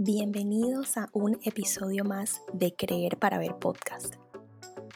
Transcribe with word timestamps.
Bienvenidos 0.00 0.96
a 0.96 1.08
un 1.12 1.40
episodio 1.42 2.04
más 2.04 2.40
de 2.52 2.72
Creer 2.72 3.18
para 3.18 3.36
Ver 3.36 3.56
podcast. 3.58 4.14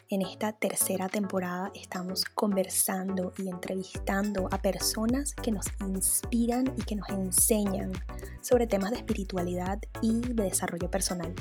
En 0.09 0.23
esta 0.23 0.53
tercera 0.53 1.09
temporada 1.09 1.73
estamos 1.75 2.25
conversando 2.25 3.33
y 3.37 3.49
entrevistando 3.49 4.49
a 4.53 4.63
personas 4.63 5.35
que 5.35 5.51
nos 5.51 5.67
inspiran 5.81 6.73
y 6.77 6.83
que 6.83 6.95
nos 6.95 7.09
enseñan 7.09 7.91
sobre 8.43 8.69
temas 8.69 8.93
de 8.93 8.99
espiritualidad 8.99 9.81
y 10.03 10.21
de 10.21 10.45
desarrollo 10.45 10.89
personal. 10.89 11.35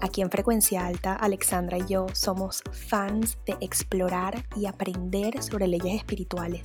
Aquí 0.00 0.22
en 0.22 0.30
Frecuencia 0.30 0.86
Alta, 0.86 1.16
Alexandra 1.16 1.78
y 1.78 1.86
yo 1.88 2.06
somos 2.12 2.62
fans 2.70 3.38
de 3.44 3.56
explorar 3.60 4.46
y 4.54 4.66
aprender 4.66 5.42
sobre 5.42 5.66
leyes 5.66 5.96
espirituales. 5.96 6.62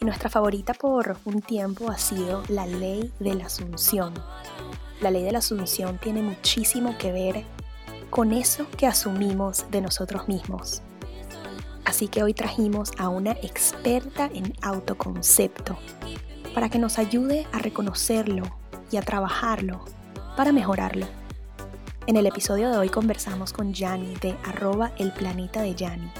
Y 0.00 0.04
nuestra 0.04 0.28
favorita 0.28 0.74
por 0.74 1.16
un 1.24 1.40
tiempo 1.40 1.90
ha 1.90 1.96
sido 1.98 2.42
la 2.48 2.66
ley 2.66 3.12
de 3.18 3.34
la 3.34 3.46
Asunción, 3.46 4.12
la 5.00 5.10
ley 5.10 5.22
de 5.22 5.32
la 5.32 5.38
asunción 5.38 5.98
tiene 5.98 6.22
muchísimo 6.22 6.96
que 6.98 7.12
ver 7.12 7.44
con 8.10 8.32
eso 8.32 8.66
que 8.76 8.86
asumimos 8.86 9.66
de 9.70 9.80
nosotros 9.80 10.28
mismos. 10.28 10.82
Así 11.84 12.08
que 12.08 12.22
hoy 12.22 12.34
trajimos 12.34 12.92
a 12.98 13.08
una 13.08 13.32
experta 13.32 14.30
en 14.32 14.54
autoconcepto 14.62 15.76
para 16.54 16.68
que 16.68 16.78
nos 16.78 16.98
ayude 16.98 17.46
a 17.52 17.58
reconocerlo 17.58 18.44
y 18.90 18.96
a 18.96 19.02
trabajarlo 19.02 19.84
para 20.36 20.52
mejorarlo. 20.52 21.06
En 22.06 22.16
el 22.16 22.26
episodio 22.26 22.70
de 22.70 22.78
hoy 22.78 22.88
conversamos 22.88 23.52
con 23.52 23.74
Yanni 23.74 24.14
de 24.16 24.36
arroba 24.44 24.92
el 24.98 25.12
planeta 25.12 25.60
de 25.60 25.74
Yanni 25.74 26.10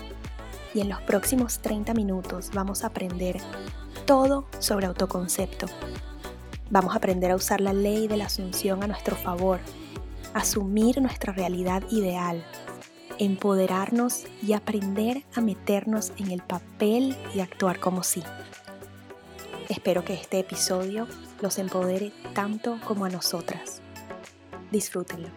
y 0.74 0.80
en 0.80 0.88
los 0.88 1.00
próximos 1.02 1.60
30 1.60 1.94
minutos 1.94 2.50
vamos 2.52 2.84
a 2.84 2.88
aprender 2.88 3.38
todo 4.04 4.46
sobre 4.58 4.86
autoconcepto 4.86 5.66
Vamos 6.68 6.94
a 6.94 6.98
aprender 6.98 7.30
a 7.30 7.36
usar 7.36 7.60
la 7.60 7.72
ley 7.72 8.08
de 8.08 8.16
la 8.16 8.26
asunción 8.26 8.82
a 8.82 8.88
nuestro 8.88 9.14
favor, 9.14 9.60
asumir 10.34 11.00
nuestra 11.00 11.32
realidad 11.32 11.84
ideal, 11.92 12.44
empoderarnos 13.20 14.24
y 14.42 14.52
aprender 14.52 15.22
a 15.36 15.40
meternos 15.40 16.12
en 16.18 16.32
el 16.32 16.42
papel 16.42 17.16
y 17.32 17.38
actuar 17.38 17.78
como 17.78 18.02
sí. 18.02 18.24
Espero 19.68 20.04
que 20.04 20.14
este 20.14 20.40
episodio 20.40 21.06
los 21.40 21.58
empodere 21.58 22.12
tanto 22.34 22.80
como 22.84 23.04
a 23.04 23.10
nosotras. 23.10 23.80
Disfrútenlo. 24.72 25.28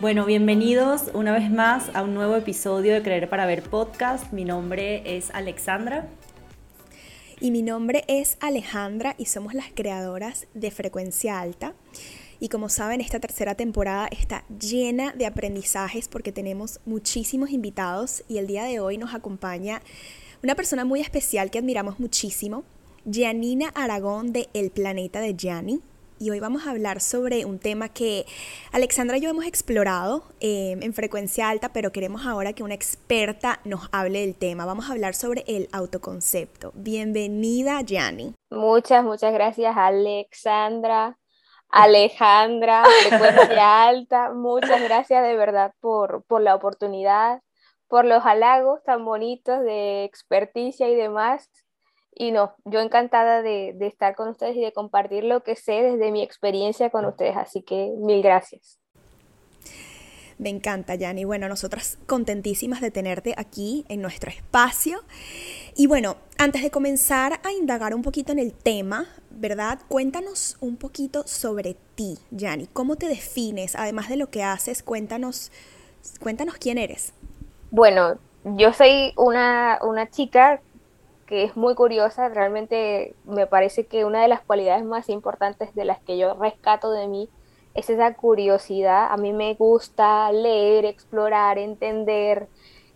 Bueno, 0.00 0.24
bienvenidos 0.24 1.04
una 1.14 1.32
vez 1.32 1.52
más 1.52 1.94
a 1.94 2.02
un 2.02 2.14
nuevo 2.14 2.34
episodio 2.34 2.94
de 2.94 3.02
Creer 3.02 3.28
para 3.28 3.46
Ver 3.46 3.62
podcast. 3.62 4.32
Mi 4.32 4.44
nombre 4.44 5.16
es 5.16 5.30
Alexandra 5.30 6.08
y 7.40 7.50
mi 7.50 7.62
nombre 7.62 8.04
es 8.08 8.36
Alejandra 8.40 9.14
y 9.18 9.26
somos 9.26 9.54
las 9.54 9.66
creadoras 9.74 10.46
de 10.54 10.70
Frecuencia 10.70 11.40
Alta. 11.40 11.74
Y 12.40 12.48
como 12.48 12.68
saben, 12.68 13.00
esta 13.00 13.20
tercera 13.20 13.54
temporada 13.54 14.08
está 14.10 14.44
llena 14.48 15.12
de 15.12 15.26
aprendizajes 15.26 16.08
porque 16.08 16.32
tenemos 16.32 16.80
muchísimos 16.86 17.50
invitados 17.50 18.24
y 18.28 18.38
el 18.38 18.46
día 18.46 18.64
de 18.64 18.80
hoy 18.80 18.98
nos 18.98 19.14
acompaña 19.14 19.82
una 20.42 20.54
persona 20.54 20.84
muy 20.84 21.00
especial 21.00 21.50
que 21.50 21.58
admiramos 21.58 21.98
muchísimo, 21.98 22.64
Gianina 23.04 23.68
Aragón 23.74 24.32
de 24.32 24.48
El 24.54 24.70
Planeta 24.70 25.20
de 25.20 25.34
Gianni 25.34 25.80
y 26.18 26.30
hoy 26.30 26.40
vamos 26.40 26.66
a 26.66 26.70
hablar 26.70 27.00
sobre 27.00 27.44
un 27.44 27.58
tema 27.58 27.88
que 27.88 28.26
Alexandra 28.72 29.16
y 29.16 29.20
yo 29.20 29.30
hemos 29.30 29.46
explorado 29.46 30.24
eh, 30.40 30.76
en 30.80 30.92
frecuencia 30.92 31.48
alta, 31.48 31.70
pero 31.72 31.92
queremos 31.92 32.26
ahora 32.26 32.52
que 32.52 32.62
una 32.62 32.74
experta 32.74 33.60
nos 33.64 33.88
hable 33.92 34.20
del 34.20 34.34
tema. 34.34 34.66
Vamos 34.66 34.88
a 34.88 34.92
hablar 34.92 35.14
sobre 35.14 35.44
el 35.46 35.68
autoconcepto. 35.72 36.72
Bienvenida, 36.74 37.82
Gianni. 37.82 38.34
Muchas, 38.50 39.04
muchas 39.04 39.32
gracias, 39.32 39.76
Alexandra. 39.76 41.18
Alejandra, 41.70 42.84
frecuencia 43.08 43.84
alta, 43.88 44.32
muchas 44.32 44.82
gracias 44.82 45.22
de 45.22 45.36
verdad 45.36 45.72
por, 45.80 46.24
por 46.24 46.40
la 46.40 46.54
oportunidad, 46.54 47.42
por 47.88 48.06
los 48.06 48.24
halagos 48.24 48.82
tan 48.84 49.04
bonitos 49.04 49.60
de 49.60 50.04
experticia 50.04 50.88
y 50.88 50.94
demás 50.94 51.50
y 52.14 52.32
no, 52.32 52.54
yo 52.64 52.80
encantada 52.80 53.42
de, 53.42 53.76
estar 53.80 54.14
con 54.16 54.28
ustedes 54.28 54.56
y 54.56 54.60
de 54.60 54.72
compartir 54.72 55.24
lo 55.24 55.42
que 55.42 55.56
sé 55.56 55.82
desde 55.82 56.10
mi 56.10 56.22
experiencia 56.22 56.90
con 56.90 57.04
ustedes, 57.04 57.36
así 57.36 57.62
que 57.62 57.92
mil 57.98 58.22
gracias. 58.22 58.78
Me 60.38 60.50
encanta, 60.50 60.94
Yani. 60.94 61.24
Bueno, 61.24 61.48
nosotras 61.48 61.98
contentísimas 62.06 62.80
de 62.80 62.92
tenerte 62.92 63.34
aquí 63.36 63.84
en 63.88 64.00
nuestro 64.00 64.30
espacio. 64.30 65.00
Y 65.76 65.88
bueno, 65.88 66.16
antes 66.38 66.62
de 66.62 66.70
comenzar 66.70 67.40
a 67.42 67.50
indagar 67.50 67.92
un 67.92 68.02
poquito 68.02 68.30
en 68.30 68.38
el 68.38 68.54
tema, 68.54 69.06
¿verdad? 69.30 69.80
Cuéntanos 69.88 70.56
un 70.60 70.76
poquito 70.76 71.26
sobre 71.26 71.76
ti, 71.96 72.18
Yani. 72.30 72.68
¿Cómo 72.72 72.94
te 72.94 73.08
defines? 73.08 73.74
Además 73.74 74.08
de 74.08 74.16
lo 74.16 74.30
que 74.30 74.44
haces, 74.44 74.84
cuéntanos, 74.84 75.50
cuéntanos 76.20 76.54
quién 76.56 76.78
eres. 76.78 77.12
Bueno, 77.72 78.18
yo 78.44 78.72
soy 78.72 79.12
una, 79.16 79.80
una 79.82 80.08
chica 80.08 80.60
que 81.28 81.44
es 81.44 81.58
muy 81.58 81.74
curiosa, 81.74 82.30
realmente 82.30 83.14
me 83.24 83.46
parece 83.46 83.84
que 83.86 84.06
una 84.06 84.22
de 84.22 84.28
las 84.28 84.40
cualidades 84.40 84.82
más 84.82 85.10
importantes 85.10 85.74
de 85.74 85.84
las 85.84 86.00
que 86.00 86.16
yo 86.16 86.32
rescato 86.34 86.90
de 86.90 87.06
mí 87.06 87.28
es 87.74 87.90
esa 87.90 88.14
curiosidad. 88.14 89.12
A 89.12 89.18
mí 89.18 89.34
me 89.34 89.54
gusta 89.54 90.32
leer, 90.32 90.86
explorar, 90.86 91.58
entender, 91.58 92.48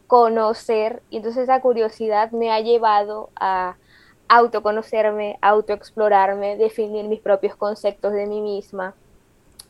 conocer, 0.07 1.03
y 1.11 1.19
entonces 1.19 1.43
esa 1.43 1.61
curiosidad 1.61 2.31
me 2.33 2.51
ha 2.51 2.61
llevado 2.61 3.29
a 3.37 3.77
autoconocerme, 4.29 5.39
autoexplorarme, 5.43 6.57
definir 6.57 7.09
mis 7.09 7.21
propios 7.21 7.55
conceptos 7.55 8.15
de 8.15 8.27
mí 8.27 8.41
misma. 8.41 8.95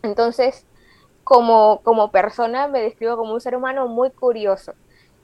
Entonces, 0.05 0.67
como, 1.25 1.81
como 1.83 2.13
persona 2.13 2.69
me 2.69 2.81
describo 2.81 3.17
como 3.17 3.35
un 3.35 3.41
ser 3.41 3.57
humano 3.57 3.89
muy 3.89 4.13
curioso 4.13 4.75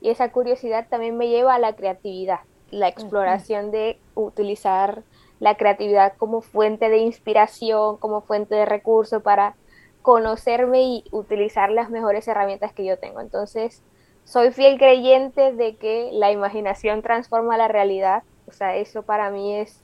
y 0.00 0.10
esa 0.10 0.32
curiosidad 0.32 0.88
también 0.88 1.16
me 1.16 1.28
lleva 1.28 1.54
a 1.54 1.58
la 1.60 1.74
creatividad 1.76 2.40
la 2.70 2.88
exploración 2.88 3.70
de 3.70 3.98
utilizar 4.14 5.02
la 5.40 5.56
creatividad 5.56 6.14
como 6.16 6.40
fuente 6.40 6.88
de 6.88 6.98
inspiración, 6.98 7.96
como 7.96 8.20
fuente 8.20 8.54
de 8.54 8.66
recurso 8.66 9.20
para 9.20 9.54
conocerme 10.02 10.82
y 10.82 11.04
utilizar 11.10 11.70
las 11.70 11.90
mejores 11.90 12.26
herramientas 12.28 12.72
que 12.72 12.84
yo 12.84 12.98
tengo. 12.98 13.20
Entonces, 13.20 13.82
soy 14.24 14.52
fiel 14.52 14.78
creyente 14.78 15.52
de 15.52 15.76
que 15.76 16.10
la 16.12 16.30
imaginación 16.32 17.02
transforma 17.02 17.56
la 17.56 17.68
realidad. 17.68 18.22
O 18.46 18.52
sea, 18.52 18.76
eso 18.76 19.02
para 19.02 19.30
mí 19.30 19.56
es 19.56 19.82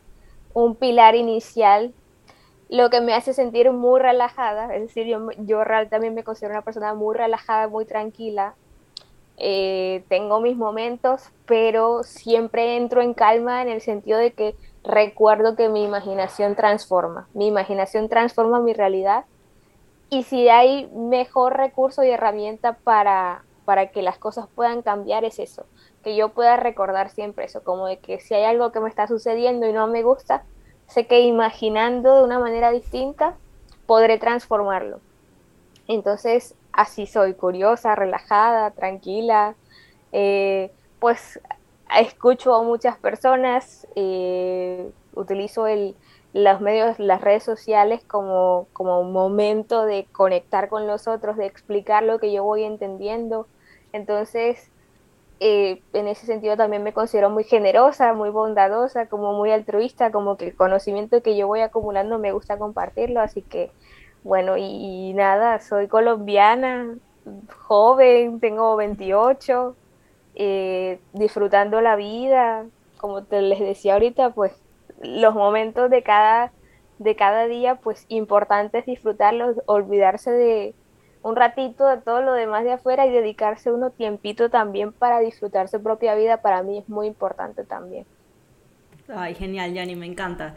un 0.52 0.76
pilar 0.76 1.14
inicial, 1.14 1.92
lo 2.68 2.90
que 2.90 3.00
me 3.00 3.14
hace 3.14 3.32
sentir 3.32 3.70
muy 3.72 4.00
relajada. 4.00 4.74
Es 4.74 4.82
decir, 4.82 5.06
yo, 5.06 5.30
yo 5.38 5.62
también 5.90 6.14
me 6.14 6.24
considero 6.24 6.54
una 6.54 6.62
persona 6.62 6.94
muy 6.94 7.14
relajada, 7.14 7.68
muy 7.68 7.84
tranquila, 7.84 8.54
eh, 9.36 10.04
tengo 10.08 10.40
mis 10.40 10.56
momentos, 10.56 11.30
pero 11.46 12.02
siempre 12.02 12.76
entro 12.76 13.02
en 13.02 13.14
calma 13.14 13.62
en 13.62 13.68
el 13.68 13.80
sentido 13.80 14.18
de 14.18 14.32
que 14.32 14.54
recuerdo 14.84 15.56
que 15.56 15.68
mi 15.68 15.82
imaginación 15.82 16.54
transforma, 16.54 17.28
mi 17.34 17.46
imaginación 17.46 18.08
transforma 18.08 18.60
mi 18.60 18.74
realidad 18.74 19.24
y 20.10 20.22
si 20.22 20.48
hay 20.48 20.88
mejor 20.94 21.56
recurso 21.56 22.04
y 22.04 22.10
herramienta 22.10 22.74
para, 22.84 23.44
para 23.64 23.88
que 23.88 24.02
las 24.02 24.18
cosas 24.18 24.46
puedan 24.54 24.82
cambiar 24.82 25.24
es 25.24 25.38
eso, 25.38 25.64
que 26.04 26.14
yo 26.14 26.28
pueda 26.28 26.56
recordar 26.56 27.10
siempre 27.10 27.46
eso, 27.46 27.64
como 27.64 27.86
de 27.86 27.98
que 27.98 28.20
si 28.20 28.34
hay 28.34 28.44
algo 28.44 28.70
que 28.70 28.80
me 28.80 28.88
está 28.88 29.08
sucediendo 29.08 29.66
y 29.66 29.72
no 29.72 29.86
me 29.88 30.02
gusta, 30.02 30.44
sé 30.86 31.06
que 31.06 31.22
imaginando 31.22 32.16
de 32.16 32.24
una 32.24 32.38
manera 32.38 32.70
distinta 32.70 33.34
podré 33.86 34.18
transformarlo. 34.18 35.00
Entonces, 35.88 36.54
así 36.74 37.06
soy, 37.06 37.34
curiosa, 37.34 37.94
relajada, 37.94 38.70
tranquila. 38.72 39.54
Eh, 40.12 40.70
pues 40.98 41.40
escucho 41.98 42.54
a 42.54 42.62
muchas 42.62 42.98
personas, 42.98 43.86
eh, 43.94 44.90
utilizo 45.14 45.66
el, 45.66 45.94
los 46.32 46.60
medios, 46.60 46.98
las 46.98 47.20
redes 47.20 47.44
sociales 47.44 48.02
como, 48.04 48.66
como 48.72 49.00
un 49.00 49.12
momento 49.12 49.84
de 49.84 50.06
conectar 50.12 50.68
con 50.68 50.86
los 50.86 51.06
otros, 51.06 51.36
de 51.36 51.46
explicar 51.46 52.02
lo 52.02 52.18
que 52.18 52.32
yo 52.32 52.42
voy 52.44 52.64
entendiendo. 52.64 53.46
Entonces, 53.92 54.70
eh, 55.40 55.82
en 55.92 56.08
ese 56.08 56.26
sentido 56.26 56.56
también 56.56 56.82
me 56.82 56.92
considero 56.92 57.30
muy 57.30 57.44
generosa, 57.44 58.14
muy 58.14 58.30
bondadosa, 58.30 59.06
como 59.06 59.34
muy 59.34 59.50
altruista, 59.52 60.10
como 60.10 60.36
que 60.36 60.46
el 60.46 60.56
conocimiento 60.56 61.22
que 61.22 61.36
yo 61.36 61.46
voy 61.46 61.60
acumulando 61.60 62.18
me 62.18 62.32
gusta 62.32 62.58
compartirlo, 62.58 63.20
así 63.20 63.42
que 63.42 63.70
bueno, 64.24 64.56
y, 64.56 65.12
nada, 65.12 65.60
soy 65.60 65.86
colombiana, 65.86 66.96
joven, 67.58 68.40
tengo 68.40 68.74
28, 68.74 69.76
eh, 70.34 70.98
disfrutando 71.12 71.82
la 71.82 71.94
vida, 71.94 72.64
como 72.96 73.22
te 73.22 73.42
les 73.42 73.60
decía 73.60 73.92
ahorita, 73.92 74.30
pues 74.30 74.52
los 75.02 75.34
momentos 75.34 75.90
de 75.90 76.02
cada, 76.02 76.52
de 76.98 77.14
cada 77.16 77.46
día, 77.46 77.76
pues 77.76 78.06
importantes 78.08 78.86
disfrutarlos, 78.86 79.58
olvidarse 79.66 80.32
de 80.32 80.74
un 81.22 81.36
ratito 81.36 81.86
de 81.86 81.98
todo 81.98 82.22
lo 82.22 82.32
demás 82.32 82.64
de 82.64 82.72
afuera 82.72 83.06
y 83.06 83.12
dedicarse 83.12 83.70
uno 83.70 83.90
tiempito 83.90 84.48
también 84.48 84.92
para 84.92 85.20
disfrutar 85.20 85.68
su 85.68 85.82
propia 85.82 86.14
vida, 86.14 86.38
para 86.38 86.62
mí 86.62 86.78
es 86.78 86.88
muy 86.88 87.06
importante 87.06 87.62
también. 87.64 88.06
Ay, 89.08 89.34
genial, 89.34 89.74
Yanni, 89.74 89.96
me 89.96 90.06
encanta. 90.06 90.54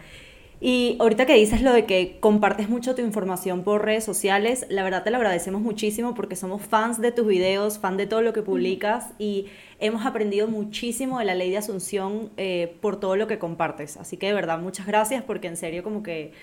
Y 0.59 0.98
ahorita 1.00 1.27
que 1.27 1.36
dices 1.36 1.62
lo 1.62 1.71
de 1.71 1.86
que 1.86 2.18
compartes 2.19 2.68
mucho 2.68 2.95
tu 2.95 3.04
información 3.04 3.63
por 3.63 3.86
redes 3.86 4.04
sociales, 4.04 4.65
la 4.69 4.83
verdad 4.83 5.04
te 5.04 5.12
lo 5.12 5.18
agradecemos 5.18 5.62
muchísimo 5.62 6.15
porque 6.15 6.36
somos 6.36 6.63
fans 6.63 7.00
de 7.00 7.12
tus 7.12 7.27
videos, 7.27 7.77
fan 7.77 7.95
de 7.95 8.07
todo 8.07 8.24
lo 8.24 8.33
que 8.33 8.42
publicas 8.42 9.12
y 9.19 9.45
hemos 9.80 10.04
aprendido 10.04 10.48
muchísimo 10.48 11.19
de 11.19 11.25
la 11.25 11.36
ley 11.36 11.51
de 11.51 11.57
Asunción 11.57 12.31
eh, 12.38 12.75
por 12.81 13.00
todo 13.00 13.15
lo 13.15 13.27
que 13.27 13.38
compartes. 13.38 13.98
Así 13.98 14.18
que 14.18 14.27
de 14.27 14.33
verdad, 14.33 14.59
muchas 14.59 14.88
gracias 14.88 15.24
porque 15.24 15.48
en 15.48 15.57
serio 15.57 15.83
como 15.83 16.01
que 16.01 16.33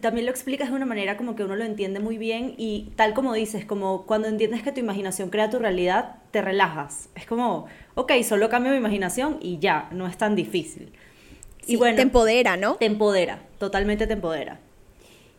también 0.00 0.26
lo 0.26 0.32
explicas 0.32 0.70
de 0.70 0.74
una 0.74 0.84
manera 0.84 1.16
como 1.16 1.36
que 1.36 1.44
uno 1.44 1.54
lo 1.54 1.64
entiende 1.64 2.00
muy 2.00 2.18
bien 2.18 2.54
y 2.58 2.92
tal 2.96 3.14
como 3.14 3.32
dices, 3.32 3.64
como 3.64 4.06
cuando 4.06 4.26
entiendes 4.26 4.62
que 4.62 4.72
tu 4.72 4.80
imaginación 4.80 5.30
crea 5.30 5.50
tu 5.50 5.60
realidad, 5.60 6.16
te 6.32 6.42
relajas. 6.42 7.08
Es 7.14 7.26
como, 7.26 7.66
ok, 7.94 8.12
solo 8.24 8.48
cambio 8.48 8.72
mi 8.72 8.78
imaginación 8.78 9.38
y 9.40 9.58
ya, 9.60 9.88
no 9.92 10.08
es 10.08 10.18
tan 10.18 10.34
difícil. 10.34 10.92
Y 11.70 11.76
bueno, 11.76 11.96
te 11.96 12.02
empodera, 12.02 12.56
¿no? 12.56 12.76
Te 12.76 12.86
empodera, 12.86 13.42
totalmente 13.58 14.06
te 14.06 14.12
empodera. 14.12 14.58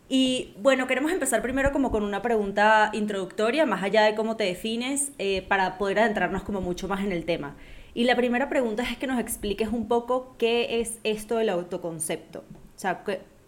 Y 0.10 0.54
bueno, 0.58 0.88
queremos 0.88 1.12
empezar 1.12 1.42
primero 1.42 1.72
como 1.72 1.92
con 1.92 2.04
una 2.04 2.22
pregunta 2.22 2.90
introductoria, 2.94 3.66
más 3.66 3.82
allá 3.82 4.04
de 4.04 4.14
cómo 4.14 4.36
te 4.36 4.44
defines, 4.44 5.12
eh, 5.20 5.42
para 5.48 5.78
poder 5.78 6.00
adentrarnos 6.00 6.44
como 6.44 6.60
mucho 6.60 6.88
más 6.88 7.02
en 7.02 7.12
el 7.12 7.26
tema. 7.26 7.56
Y 7.94 8.04
la 8.06 8.16
primera 8.16 8.50
pregunta 8.50 8.84
es 8.84 8.98
que 8.98 9.08
nos 9.08 9.20
expliques 9.20 9.70
un 9.70 9.88
poco 9.88 10.36
qué 10.38 10.82
es 10.82 11.00
esto 11.04 11.38
del 11.38 11.50
autoconcepto. 11.50 12.40
O 12.40 12.80
sea, 12.80 13.04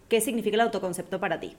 ¿qué 0.07 0.21
significa 0.21 0.55
el 0.55 0.61
autoconcepto 0.61 1.19
para 1.19 1.39
ti? 1.39 1.55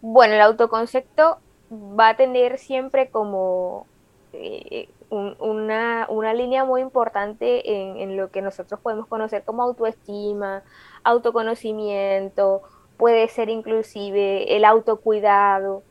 Bueno, 0.00 0.34
el 0.34 0.40
autoconcepto 0.40 1.38
va 1.70 2.10
a 2.10 2.16
tener 2.16 2.58
siempre 2.58 3.08
como 3.08 3.86
eh, 4.32 4.88
una, 5.10 6.06
línea 6.34 6.64
muy 6.64 6.80
importante 6.80 8.00
en, 8.02 8.16
lo 8.16 8.30
que 8.30 8.42
nosotros 8.42 8.80
podemos 8.80 9.06
conocer 9.06 9.44
como 9.44 9.62
autoestima, 9.62 10.62
autoconocimiento, 11.04 12.62
puede 12.96 13.28
ser 13.28 13.48
inclusive 13.48 14.56
el 14.56 14.64
autocuidado. 14.64 15.82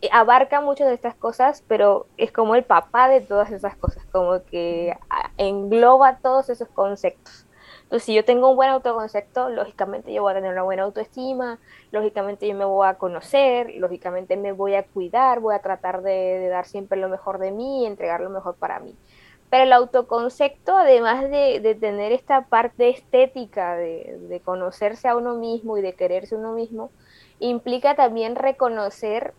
Eh, 0.00 0.08
abarca 0.12 0.60
muchas 0.60 0.88
de 0.88 0.94
estas 0.94 1.14
cosas, 1.14 1.62
pero 1.68 2.06
es 2.16 2.32
como 2.32 2.54
el 2.54 2.64
papá 2.64 3.08
de 3.08 3.20
todas 3.20 3.50
esas 3.52 3.76
cosas, 3.76 4.04
como 4.06 4.42
que 4.44 4.96
engloba 5.36 6.18
todos 6.18 6.50
esos 6.50 6.68
conceptos. 6.68 7.46
Entonces, 7.84 8.06
si 8.06 8.14
yo 8.14 8.24
tengo 8.24 8.50
un 8.50 8.56
buen 8.56 8.70
autoconcepto, 8.70 9.50
lógicamente 9.50 10.12
yo 10.12 10.22
voy 10.22 10.32
a 10.32 10.34
tener 10.34 10.52
una 10.52 10.62
buena 10.62 10.84
autoestima, 10.84 11.58
lógicamente 11.92 12.48
yo 12.48 12.54
me 12.54 12.64
voy 12.64 12.88
a 12.88 12.94
conocer, 12.94 13.72
lógicamente 13.76 14.36
me 14.36 14.52
voy 14.52 14.74
a 14.74 14.84
cuidar, 14.84 15.40
voy 15.40 15.54
a 15.54 15.60
tratar 15.60 16.02
de, 16.02 16.48
dar 16.48 16.64
siempre 16.66 16.98
lo 16.98 17.08
mejor 17.08 17.38
de 17.38 17.50
mí 17.52 17.86
entregar 17.86 18.20
lo 18.20 18.30
mejor 18.30 18.56
para 18.56 18.80
mí. 18.80 18.96
Pero 19.54 19.66
el 19.66 19.72
autoconcepto, 19.72 20.76
además 20.76 21.30
de, 21.30 21.76
tener 21.78 22.10
esta 22.10 22.46
parte 22.48 22.88
estética 22.88 23.76
de, 23.76 24.42
conocerse 24.44 25.06
a 25.06 25.16
uno 25.16 25.36
mismo 25.36 25.78
y 25.78 25.80
de 25.80 25.92
quererse 25.92 26.34
a 26.34 26.38
uno 26.38 26.54
mismo, 26.54 26.90
implica 27.38 27.94
también 27.94 28.34
reconocer 28.34 29.32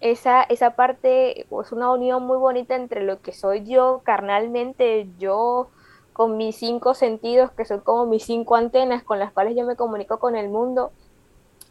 esa, 0.00 0.42
esa 0.42 0.70
parte, 0.74 1.42
es 1.42 1.46
pues, 1.46 1.70
una 1.70 1.92
unión 1.92 2.26
muy 2.26 2.38
bonita 2.38 2.74
entre 2.74 3.04
lo 3.04 3.20
que 3.20 3.30
soy 3.30 3.64
yo 3.64 4.00
carnalmente, 4.02 5.06
yo 5.16 5.68
con 6.12 6.36
mis 6.36 6.56
cinco 6.56 6.94
sentidos, 6.94 7.52
que 7.52 7.64
son 7.64 7.82
como 7.82 8.04
mis 8.04 8.24
cinco 8.24 8.56
antenas 8.56 9.04
con 9.04 9.20
las 9.20 9.32
cuales 9.32 9.54
yo 9.56 9.64
me 9.64 9.76
comunico 9.76 10.18
con 10.18 10.34
el 10.34 10.48
mundo, 10.48 10.90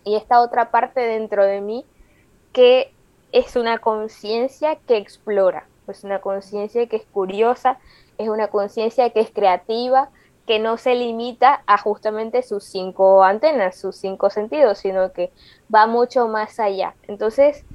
y 0.05 0.15
esta 0.15 0.39
otra 0.39 0.71
parte 0.71 1.01
dentro 1.01 1.43
de 1.43 1.59
mí 1.59 1.85
que 2.53 2.93
es 3.33 3.57
una 3.57 3.79
conciencia 3.79 4.77
que 4.77 4.95
explora, 4.95 5.67
es 5.91 6.03
una 6.03 6.19
conciencia 6.19 6.87
que 6.87 6.97
es 6.97 7.05
curiosa, 7.05 7.79
es 8.17 8.29
una 8.29 8.47
conciencia 8.47 9.09
que 9.09 9.21
es 9.21 9.29
creativa, 9.29 10.09
que 10.45 10.59
no 10.59 10.77
se 10.77 10.95
limita 10.95 11.63
a 11.65 11.77
justamente 11.77 12.43
sus 12.43 12.63
cinco 12.63 13.23
antenas, 13.23 13.77
sus 13.77 13.95
cinco 13.95 14.29
sentidos, 14.29 14.77
sino 14.79 15.11
que 15.11 15.31
va 15.73 15.87
mucho 15.87 16.27
más 16.27 16.59
allá. 16.59 16.95
Entonces, 17.07 17.65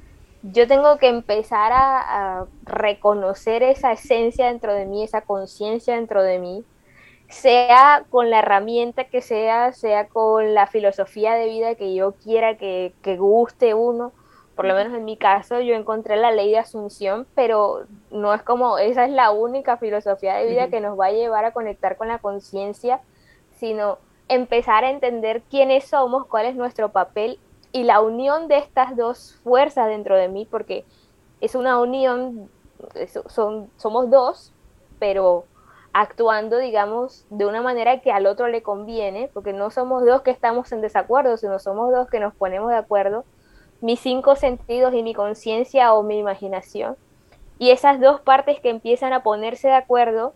yo 0.43 0.67
tengo 0.67 0.97
que 0.97 1.07
empezar 1.07 1.71
a, 1.73 2.45
reconocer 2.63 3.63
esa 3.63 3.91
esencia 3.91 4.47
dentro 4.47 4.73
de 4.73 4.85
mí, 4.85 5.03
esa 5.03 5.21
conciencia 5.21 5.95
dentro 5.95 6.23
de 6.23 6.39
mí, 6.39 6.63
sea 7.27 8.05
con 8.09 8.29
la 8.29 8.39
herramienta 8.39 9.05
que 9.05 9.21
sea, 9.21 9.73
sea 9.73 10.07
con 10.07 10.53
la 10.53 10.67
filosofía 10.67 11.33
de 11.35 11.47
vida 11.47 11.75
que 11.75 11.93
yo 11.93 12.13
quiera 12.13 12.57
que, 12.57 12.93
que 13.01 13.17
guste 13.17 13.73
uno. 13.73 14.13
Por 14.55 14.65
lo 14.65 14.75
menos 14.75 14.93
en 14.93 15.05
mi 15.05 15.17
caso, 15.17 15.59
yo 15.59 15.75
encontré 15.75 16.17
la 16.17 16.31
ley 16.31 16.51
de 16.51 16.59
asunción, 16.59 17.25
pero 17.35 17.85
no 18.11 18.33
es 18.33 18.43
como 18.43 18.77
esa 18.77 19.05
es 19.05 19.11
la 19.11 19.31
única 19.31 19.77
filosofía 19.77 20.35
de 20.35 20.47
vida 20.47 20.69
que 20.69 20.81
nos 20.81 20.99
va 20.99 21.07
a 21.07 21.11
llevar 21.11 21.45
a 21.45 21.53
conectar 21.53 21.97
con 21.97 22.09
la 22.09 22.19
conciencia, 22.19 22.99
sino 23.57 23.97
empezar 24.27 24.83
a 24.83 24.89
entender 24.89 25.41
quiénes 25.49 25.85
somos, 25.85 26.25
cuál 26.27 26.45
es 26.45 26.55
nuestro 26.55 26.89
papel 26.89 27.39
y 27.71 27.83
la 27.83 28.01
unión 28.01 28.47
de 28.47 28.57
estas 28.57 28.95
dos 28.95 29.39
fuerzas 29.43 29.87
dentro 29.87 30.17
de 30.17 30.27
mí, 30.27 30.47
porque 30.49 30.85
es 31.39 31.55
una 31.55 31.79
unión, 31.79 32.49
son, 33.27 33.69
somos 33.77 34.09
dos, 34.09 34.53
pero 34.99 35.45
actuando, 35.93 36.57
digamos, 36.57 37.25
de 37.29 37.45
una 37.45 37.61
manera 37.61 38.01
que 38.01 38.11
al 38.11 38.25
otro 38.25 38.47
le 38.47 38.61
conviene, 38.61 39.29
porque 39.33 39.53
no 39.53 39.71
somos 39.71 40.05
dos 40.05 40.21
que 40.21 40.31
estamos 40.31 40.71
en 40.71 40.81
desacuerdo, 40.81 41.37
sino 41.37 41.59
somos 41.59 41.91
dos 41.91 42.09
que 42.09 42.19
nos 42.19 42.33
ponemos 42.33 42.69
de 42.69 42.77
acuerdo, 42.77 43.25
mis 43.81 43.99
cinco 43.99 44.35
sentidos 44.35 44.93
y 44.93 45.03
mi 45.03 45.13
conciencia 45.13 45.93
o 45.93 46.03
mi 46.03 46.19
imaginación. 46.19 46.95
Y 47.57 47.71
esas 47.71 47.99
dos 47.99 48.21
partes 48.21 48.59
que 48.59 48.69
empiezan 48.69 49.13
a 49.13 49.23
ponerse 49.23 49.67
de 49.67 49.75
acuerdo, 49.75 50.33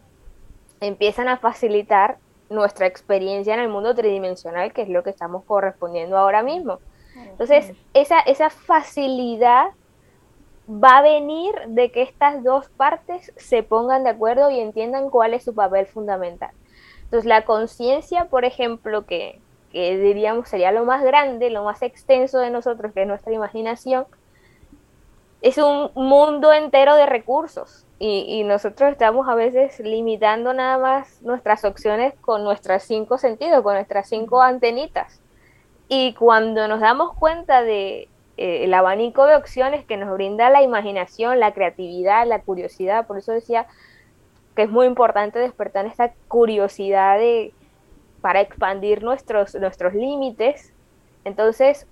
empiezan 0.82 1.28
a 1.28 1.38
facilitar 1.38 2.18
nuestra 2.50 2.86
experiencia 2.86 3.54
en 3.54 3.60
el 3.60 3.70
mundo 3.70 3.96
tridimensional, 3.96 4.74
que 4.74 4.84
es 4.84 4.90
lo 4.90 5.04
que 5.04 5.10
estamos 5.10 5.44
correspondiendo 5.46 6.18
ahora 6.18 6.44
mismo. 6.44 6.80
Entonces, 7.16 7.72
esa, 7.94 8.20
esa 8.20 8.50
facilidad 8.50 9.68
va 10.68 10.98
a 10.98 11.02
venir 11.02 11.54
de 11.68 11.92
que 11.92 12.02
estas 12.02 12.44
dos 12.44 12.70
partes 12.70 13.32
se 13.38 13.64
pongan 13.64 14.04
de 14.04 14.10
acuerdo 14.10 14.50
y 14.50 14.60
entiendan 14.60 15.10
cuál 15.10 15.34
es 15.34 15.44
su 15.44 15.54
papel 15.56 15.86
fundamental. 15.86 16.52
Entonces, 17.04 17.26
la 17.26 17.46
conciencia, 17.46 18.26
por 18.26 18.46
ejemplo, 18.46 19.06
que, 19.06 19.42
que, 19.76 19.98
diríamos 19.98 20.48
sería 20.48 20.72
lo 20.72 20.86
más 20.86 21.04
grande, 21.04 21.50
lo 21.50 21.66
más 21.66 21.82
extenso 21.82 22.40
de 22.40 22.50
nosotros, 22.50 22.94
que 22.94 23.02
es 23.02 23.08
nuestra 23.08 23.34
imaginación, 23.34 24.06
es 25.42 25.58
un 25.58 25.92
mundo 25.96 26.54
entero 26.54 26.96
de 26.96 27.06
recursos 27.06 27.86
y, 28.00 28.46
nosotros 28.46 28.90
estamos 28.90 29.28
a 29.28 29.36
veces 29.36 29.82
limitando 29.82 30.54
nada 30.54 30.78
más 30.78 31.22
nuestras 31.24 31.66
opciones 31.66 32.14
con 32.22 32.46
nuestros 32.46 32.84
cinco 32.84 33.18
sentidos, 33.18 33.64
con 33.64 33.74
nuestras 33.74 34.08
cinco 34.08 34.42
antenitas. 34.42 35.22
Y 35.90 36.14
cuando 36.14 36.70
nos 36.70 36.80
damos 36.80 37.14
cuenta 37.14 37.62
de 37.62 38.08
eh, 38.38 38.64
el 38.64 38.74
abanico 38.74 39.26
de 39.26 39.36
opciones 39.36 39.86
que 39.86 39.98
nos 39.98 40.10
brinda 40.14 40.50
la 40.50 40.64
imaginación, 40.64 41.42
la 41.42 41.54
creatividad, 41.54 42.26
la 42.26 42.42
curiosidad, 42.42 43.08
por 43.08 43.18
eso 43.18 43.34
decía 43.34 43.68
que 44.56 44.64
es 44.64 44.70
muy 44.70 44.88
importante 44.88 45.38
despertar 45.38 45.86
esta 45.86 46.14
curiosidad 46.30 47.18
de, 47.18 47.54
para 48.26 48.42
expandir 48.42 49.04
nuestros, 49.04 49.54
nuestros 49.54 49.94
límites. 49.94 50.74
Entonces, 51.26 51.86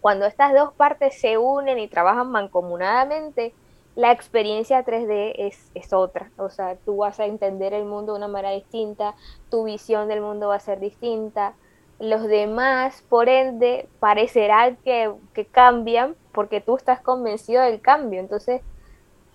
cuando 0.00 0.26
estas 0.26 0.52
dos 0.52 0.72
partes 0.72 1.20
se 1.20 1.38
unen 1.38 1.78
y 1.78 1.86
trabajan 1.86 2.28
mancomunadamente, 2.32 3.54
la 3.94 4.10
experiencia 4.10 4.84
3D 4.84 5.32
es, 5.38 5.70
es, 5.76 5.92
otra. 5.92 6.28
O 6.38 6.50
sea, 6.50 6.74
tú 6.84 6.96
vas 6.96 7.20
a 7.20 7.26
entender 7.26 7.72
el 7.72 7.84
mundo 7.84 8.14
de 8.14 8.18
una 8.18 8.26
manera 8.26 8.50
distinta, 8.50 9.14
tu 9.48 9.62
visión 9.62 10.08
del 10.08 10.22
mundo 10.22 10.48
va 10.48 10.56
a 10.56 10.58
ser 10.58 10.80
distinta, 10.80 11.54
los 12.00 12.24
demás, 12.24 13.04
por 13.08 13.28
ende, 13.28 13.88
parecerá 14.00 14.74
que, 14.82 15.14
cambian 15.52 16.16
porque 16.32 16.62
tú 16.62 16.74
estás 16.74 17.00
convencido 17.00 17.62
del 17.62 17.80
cambio. 17.80 18.18
Entonces, 18.18 18.60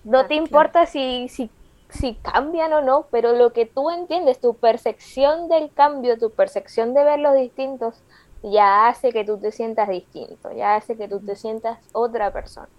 no 0.04 0.26
te 0.26 0.36
importa 0.36 0.86
si, 0.86 1.30
si, 1.30 1.50
si 1.89 2.15
cambian 2.15 2.72
o 2.74 2.81
no, 2.81 3.08
pero 3.12 3.34
lo 3.34 3.51
que 3.51 3.65
tú 3.65 3.89
entiendes, 3.89 4.39
tu 4.39 4.55
percepción 4.55 5.50
del 5.50 5.74
cambio, 5.74 6.17
tu 6.17 6.29
percepción 6.29 6.93
de 6.93 7.03
ver 7.03 7.19
los 7.19 7.36
distintos, 7.36 8.01
ya 8.43 8.88
hace 8.88 9.12
que 9.12 9.25
tú 9.25 9.38
te 9.38 9.51
sientas 9.51 9.89
distinto, 9.89 10.51
ya 10.51 10.75
hace 10.75 10.96
que 10.96 11.08
tú 11.08 11.19
te 11.19 11.36
sientas 11.36 11.79
otra 11.91 12.31
persona. 12.31 12.69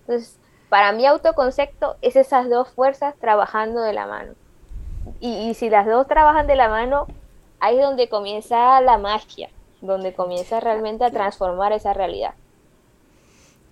Entonces, 0.00 0.38
para 0.68 0.92
mi 0.92 1.06
autoconcepto 1.06 1.96
es 2.02 2.16
esas 2.16 2.48
dos 2.48 2.68
fuerzas 2.70 3.14
trabajando 3.20 3.80
de 3.82 3.92
la 3.92 4.06
mano. 4.06 4.34
Y, 5.20 5.50
y 5.50 5.54
si 5.54 5.68
las 5.68 5.86
dos 5.86 6.06
trabajan 6.06 6.46
de 6.46 6.56
la 6.56 6.68
mano, 6.68 7.06
ahí 7.60 7.78
es 7.78 7.84
donde 7.84 8.08
comienza 8.08 8.80
la 8.80 8.98
magia, 8.98 9.50
donde 9.82 10.14
comienza 10.14 10.58
realmente 10.60 11.04
a 11.04 11.10
transformar 11.10 11.72
esa 11.72 11.92
realidad. 11.92 12.34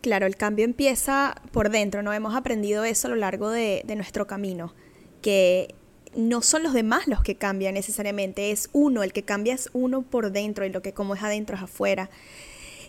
Claro, 0.02 0.26
el 0.26 0.34
cambio 0.34 0.64
empieza 0.64 1.36
por 1.52 1.70
dentro, 1.70 2.02
¿no? 2.02 2.12
Hemos 2.12 2.34
aprendido 2.34 2.82
eso 2.82 3.06
a 3.06 3.10
lo 3.10 3.16
largo 3.16 3.50
de, 3.50 3.84
nuestro 3.96 4.26
camino, 4.26 4.74
que 5.22 5.76
no 6.16 6.42
son 6.42 6.64
los 6.64 6.72
demás 6.72 7.06
los 7.06 7.22
que 7.22 7.36
cambian 7.36 7.74
necesariamente, 7.74 8.50
es 8.50 8.68
uno, 8.72 9.04
el 9.04 9.12
que 9.12 9.22
cambia 9.22 9.54
es 9.54 9.70
uno 9.72 10.02
por 10.02 10.32
dentro 10.32 10.66
y 10.66 10.70
lo 10.70 10.82
que 10.82 10.92
como 10.92 11.14
es 11.14 11.22
adentro 11.22 11.54
es 11.56 11.62
afuera. 11.62 12.10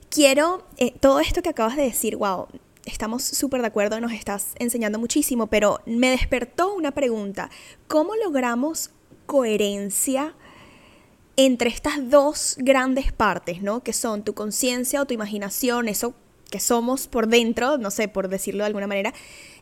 Quiero, 0.10 0.66
eh, 0.78 0.92
todo 1.00 1.20
esto 1.20 1.44
que 1.44 1.50
acabas 1.50 1.76
de 1.76 1.84
decir, 1.84 2.18
wow, 2.18 2.48
estamos 2.84 3.22
súper 3.24 3.62
de 3.62 3.68
acuerdo, 3.68 4.00
nos 4.02 4.12
estás 4.12 4.56
enseñando 4.58 4.98
muchísimo, 4.98 5.46
pero 5.46 5.82
me 5.86 6.10
despertó 6.10 6.74
una 6.74 6.94
pregunta, 6.94 7.52
¿cómo 7.88 8.16
logramos 8.16 8.90
coherencia 9.28 10.34
entre 11.36 11.70
estas 11.70 12.10
dos 12.10 12.56
grandes 12.58 13.12
partes, 13.12 13.62
¿no? 13.62 13.84
Que 13.84 13.94
son 13.94 14.24
tu 14.24 14.34
conciencia 14.34 15.00
o 15.00 15.06
tu 15.06 15.14
imaginación, 15.14 15.88
eso 15.88 16.16
que 16.54 16.60
somos 16.60 17.08
por 17.08 17.26
dentro, 17.26 17.80
no 17.80 17.90
sé, 17.90 18.08
por 18.08 18.28
decirlo 18.28 18.60
de 18.60 18.68
alguna 18.68 18.86
manera, 18.86 19.12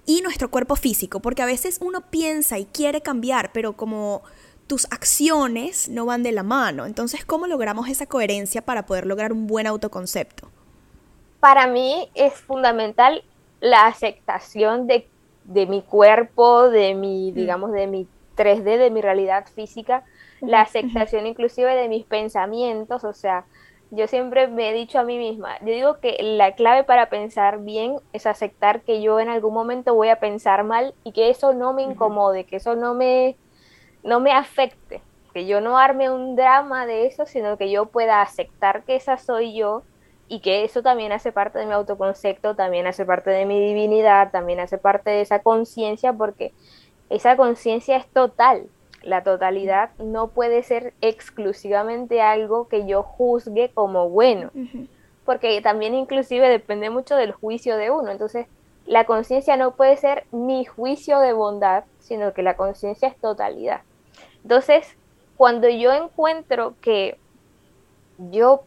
y 0.05 0.19
nuestro 0.19 0.51
cuerpo 0.51 0.75
físico, 0.75 1.21
porque 1.21 1.41
a 1.41 1.45
veces 1.45 1.79
uno 1.81 2.01
piensa 2.01 2.59
y 2.59 2.65
quiere 2.65 2.99
cambiar, 2.99 3.53
pero 3.53 3.77
como 3.77 4.23
tus 4.67 4.91
acciones 4.91 5.87
no 5.87 6.05
van 6.05 6.21
de 6.21 6.33
la 6.33 6.43
mano. 6.43 6.85
Entonces, 6.85 7.23
¿cómo 7.23 7.47
logramos 7.47 7.87
esa 7.87 8.07
coherencia 8.07 8.61
para 8.61 8.85
poder 8.85 9.05
lograr 9.05 9.31
un 9.31 9.47
buen 9.47 9.67
autoconcepto? 9.67 10.49
Para 11.39 11.65
mí 11.65 12.09
es 12.13 12.33
fundamental 12.33 13.23
la 13.61 13.87
aceptación 13.87 14.85
de, 14.85 15.07
de 15.45 15.67
mi 15.67 15.83
cuerpo, 15.83 16.69
de 16.69 16.93
mi, 16.93 17.31
mm. 17.31 17.35
digamos, 17.35 17.71
de 17.71 17.87
mi 17.87 18.05
3D, 18.35 18.77
de 18.77 18.91
mi 18.91 18.99
realidad 18.99 19.45
física, 19.55 20.03
la 20.41 20.59
aceptación 20.59 21.25
inclusive 21.25 21.73
de 21.73 21.87
mis 21.87 22.03
pensamientos, 22.03 23.05
o 23.05 23.13
sea, 23.13 23.45
yo 23.91 24.07
siempre 24.07 24.47
me 24.47 24.69
he 24.69 24.73
dicho 24.73 24.99
a 24.99 25.03
mí 25.03 25.17
misma, 25.17 25.59
yo 25.59 25.67
digo 25.67 25.99
que 25.99 26.17
la 26.21 26.53
clave 26.53 26.85
para 26.85 27.09
pensar 27.09 27.59
bien 27.59 27.97
es 28.13 28.25
aceptar 28.25 28.81
que 28.81 29.01
yo 29.01 29.19
en 29.19 29.27
algún 29.27 29.53
momento 29.53 29.93
voy 29.93 30.07
a 30.07 30.19
pensar 30.19 30.63
mal 30.63 30.93
y 31.03 31.11
que 31.11 31.29
eso 31.29 31.53
no 31.53 31.73
me 31.73 31.83
incomode, 31.83 32.45
que 32.45 32.55
eso 32.55 32.75
no 32.75 32.93
me, 32.93 33.35
no 34.03 34.21
me 34.21 34.31
afecte, 34.31 35.01
que 35.33 35.45
yo 35.45 35.59
no 35.59 35.77
arme 35.77 36.09
un 36.09 36.37
drama 36.37 36.85
de 36.85 37.05
eso, 37.05 37.25
sino 37.25 37.57
que 37.57 37.69
yo 37.69 37.87
pueda 37.87 38.21
aceptar 38.21 38.83
que 38.83 38.95
esa 38.95 39.17
soy 39.17 39.53
yo 39.53 39.83
y 40.29 40.39
que 40.39 40.63
eso 40.63 40.81
también 40.81 41.11
hace 41.11 41.33
parte 41.33 41.59
de 41.59 41.65
mi 41.65 41.73
autoconcepto, 41.73 42.55
también 42.55 42.87
hace 42.87 43.05
parte 43.05 43.29
de 43.29 43.45
mi 43.45 43.59
divinidad, 43.59 44.31
también 44.31 44.61
hace 44.61 44.77
parte 44.77 45.09
de 45.09 45.19
esa 45.19 45.39
conciencia, 45.39 46.13
porque 46.13 46.53
esa 47.09 47.35
conciencia 47.35 47.97
es 47.97 48.07
total. 48.07 48.69
La 49.01 49.23
totalidad 49.23 49.91
no 49.97 50.27
puede 50.27 50.63
ser 50.63 50.93
exclusivamente 51.01 52.21
algo 52.21 52.67
que 52.67 52.85
yo 52.85 53.03
juzgue 53.03 53.71
como 53.73 54.09
bueno, 54.09 54.51
porque 55.25 55.59
también 55.61 55.95
inclusive 55.95 56.47
depende 56.49 56.89
mucho 56.89 57.15
del 57.15 57.31
juicio 57.31 57.77
de 57.77 57.89
uno. 57.89 58.11
Entonces, 58.11 58.47
la 58.85 59.05
conciencia 59.05 59.57
no 59.57 59.71
puede 59.71 59.97
ser 59.97 60.25
mi 60.31 60.65
juicio 60.65 61.19
de 61.19 61.33
bondad, 61.33 61.85
sino 61.99 62.33
que 62.33 62.43
la 62.43 62.55
conciencia 62.55 63.07
es 63.07 63.17
totalidad. 63.17 63.81
Entonces, 64.43 64.95
cuando 65.37 65.69
yo 65.69 65.93
encuentro 65.93 66.75
que 66.81 67.17
yo 68.17 68.63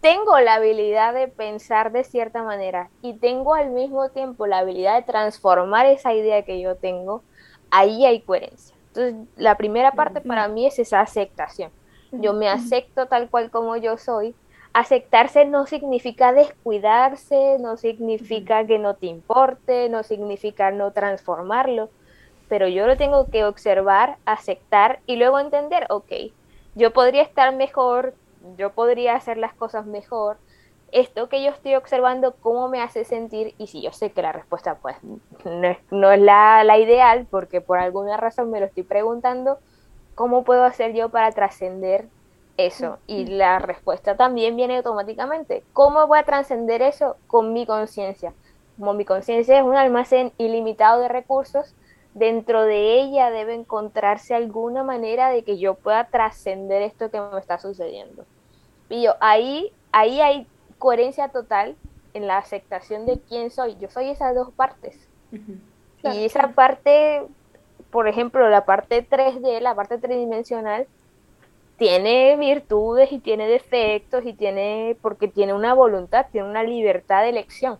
tengo 0.00 0.38
la 0.38 0.54
habilidad 0.54 1.14
de 1.14 1.26
pensar 1.26 1.90
de 1.90 2.04
cierta 2.04 2.42
manera 2.42 2.90
y 3.02 3.14
tengo 3.14 3.54
al 3.54 3.70
mismo 3.70 4.08
tiempo 4.10 4.46
la 4.46 4.58
habilidad 4.58 4.96
de 4.96 5.02
transformar 5.02 5.86
esa 5.86 6.14
idea 6.14 6.42
que 6.42 6.60
yo 6.60 6.76
tengo, 6.76 7.22
ahí 7.70 8.06
hay 8.06 8.20
coherencia. 8.20 8.75
Entonces, 8.96 9.28
la 9.36 9.56
primera 9.56 9.92
parte 9.92 10.22
para 10.22 10.48
mí 10.48 10.66
es 10.66 10.78
esa 10.78 11.00
aceptación. 11.00 11.70
Yo 12.12 12.32
me 12.32 12.48
acepto 12.48 13.06
tal 13.06 13.28
cual 13.28 13.50
como 13.50 13.76
yo 13.76 13.98
soy. 13.98 14.34
Aceptarse 14.72 15.44
no 15.44 15.66
significa 15.66 16.32
descuidarse, 16.32 17.58
no 17.60 17.76
significa 17.76 18.66
que 18.66 18.78
no 18.78 18.94
te 18.94 19.06
importe, 19.06 19.88
no 19.88 20.02
significa 20.02 20.70
no 20.70 20.92
transformarlo, 20.92 21.90
pero 22.48 22.68
yo 22.68 22.86
lo 22.86 22.96
tengo 22.96 23.26
que 23.26 23.44
observar, 23.44 24.16
aceptar 24.24 25.00
y 25.06 25.16
luego 25.16 25.38
entender, 25.38 25.86
ok, 25.90 26.12
yo 26.74 26.92
podría 26.92 27.22
estar 27.22 27.54
mejor, 27.54 28.14
yo 28.56 28.72
podría 28.72 29.14
hacer 29.14 29.38
las 29.38 29.54
cosas 29.54 29.86
mejor, 29.86 30.38
esto 30.92 31.28
que 31.28 31.42
yo 31.42 31.50
estoy 31.50 31.74
observando, 31.74 32.34
cómo 32.40 32.68
me 32.68 32.80
hace 32.80 33.04
sentir, 33.04 33.54
y 33.58 33.66
si 33.66 33.82
yo 33.82 33.92
sé 33.92 34.10
que 34.12 34.22
la 34.22 34.32
respuesta 34.32 34.76
pues 34.76 34.96
no 35.90 36.10
es, 36.12 36.20
la, 36.20 36.64
la, 36.64 36.78
ideal, 36.78 37.26
porque 37.30 37.60
por 37.60 37.78
alguna 37.78 38.16
razón 38.16 38.50
me 38.50 38.60
lo 38.60 38.66
estoy 38.66 38.84
preguntando, 38.84 39.58
¿cómo 40.14 40.44
puedo 40.44 40.64
hacer 40.64 40.94
yo 40.94 41.08
para 41.08 41.30
trascender 41.32 42.08
eso? 42.56 42.98
Y 43.06 43.26
la 43.26 43.58
respuesta 43.58 44.16
también 44.16 44.56
viene 44.56 44.78
automáticamente. 44.78 45.64
¿Cómo 45.72 46.06
voy 46.06 46.18
a 46.18 46.24
trascender 46.24 46.82
eso? 46.82 47.16
Con 47.26 47.52
mi 47.52 47.66
conciencia. 47.66 48.32
Como 48.78 48.94
mi 48.94 49.04
conciencia 49.04 49.58
es 49.58 49.64
un 49.64 49.76
almacén 49.76 50.32
ilimitado 50.38 51.00
de 51.00 51.08
recursos, 51.08 51.74
dentro 52.14 52.62
de 52.62 53.00
ella 53.00 53.30
debe 53.30 53.54
encontrarse 53.54 54.34
alguna 54.34 54.82
manera 54.82 55.30
de 55.30 55.44
que 55.44 55.58
yo 55.58 55.74
pueda 55.74 56.04
trascender 56.08 56.82
esto 56.82 57.10
que 57.10 57.20
me 57.20 57.38
está 57.38 57.58
sucediendo. 57.58 58.24
Y 58.88 59.02
yo, 59.02 59.14
ahí, 59.20 59.72
ahí 59.92 60.20
hay 60.20 60.46
coherencia 60.78 61.28
total 61.28 61.76
en 62.14 62.26
la 62.26 62.38
aceptación 62.38 63.06
de 63.06 63.20
quién 63.28 63.50
soy. 63.50 63.76
Yo 63.78 63.88
soy 63.88 64.10
esas 64.10 64.34
dos 64.34 64.50
partes. 64.52 65.08
y 65.32 66.24
esa 66.24 66.48
parte, 66.48 67.22
por 67.90 68.08
ejemplo, 68.08 68.48
la 68.48 68.64
parte 68.64 69.06
3D, 69.06 69.60
la 69.60 69.74
parte 69.74 69.98
tridimensional, 69.98 70.86
tiene 71.76 72.36
virtudes 72.36 73.12
y 73.12 73.18
tiene 73.18 73.46
defectos 73.46 74.24
y 74.24 74.32
tiene, 74.32 74.96
porque 75.02 75.28
tiene 75.28 75.52
una 75.52 75.74
voluntad, 75.74 76.26
tiene 76.32 76.48
una 76.48 76.62
libertad 76.62 77.22
de 77.22 77.30
elección. 77.30 77.78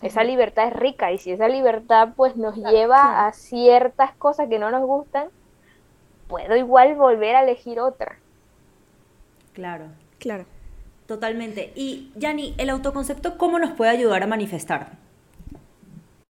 Esa 0.00 0.22
libertad 0.22 0.68
es 0.68 0.74
rica 0.74 1.10
y 1.10 1.18
si 1.18 1.32
esa 1.32 1.48
libertad 1.48 2.10
pues 2.14 2.36
nos 2.36 2.56
lleva 2.56 3.26
a 3.26 3.32
ciertas 3.32 4.14
cosas 4.14 4.48
que 4.48 4.60
no 4.60 4.70
nos 4.70 4.86
gustan, 4.86 5.28
puedo 6.28 6.54
igual 6.54 6.94
volver 6.94 7.34
a 7.34 7.42
elegir 7.42 7.80
otra. 7.80 8.16
Claro. 9.52 9.86
Claro. 10.20 10.44
Totalmente. 11.08 11.72
Y 11.74 12.12
Yani, 12.16 12.54
¿el 12.58 12.68
autoconcepto 12.68 13.38
cómo 13.38 13.58
nos 13.58 13.70
puede 13.72 13.90
ayudar 13.90 14.22
a 14.22 14.26
manifestar? 14.26 14.90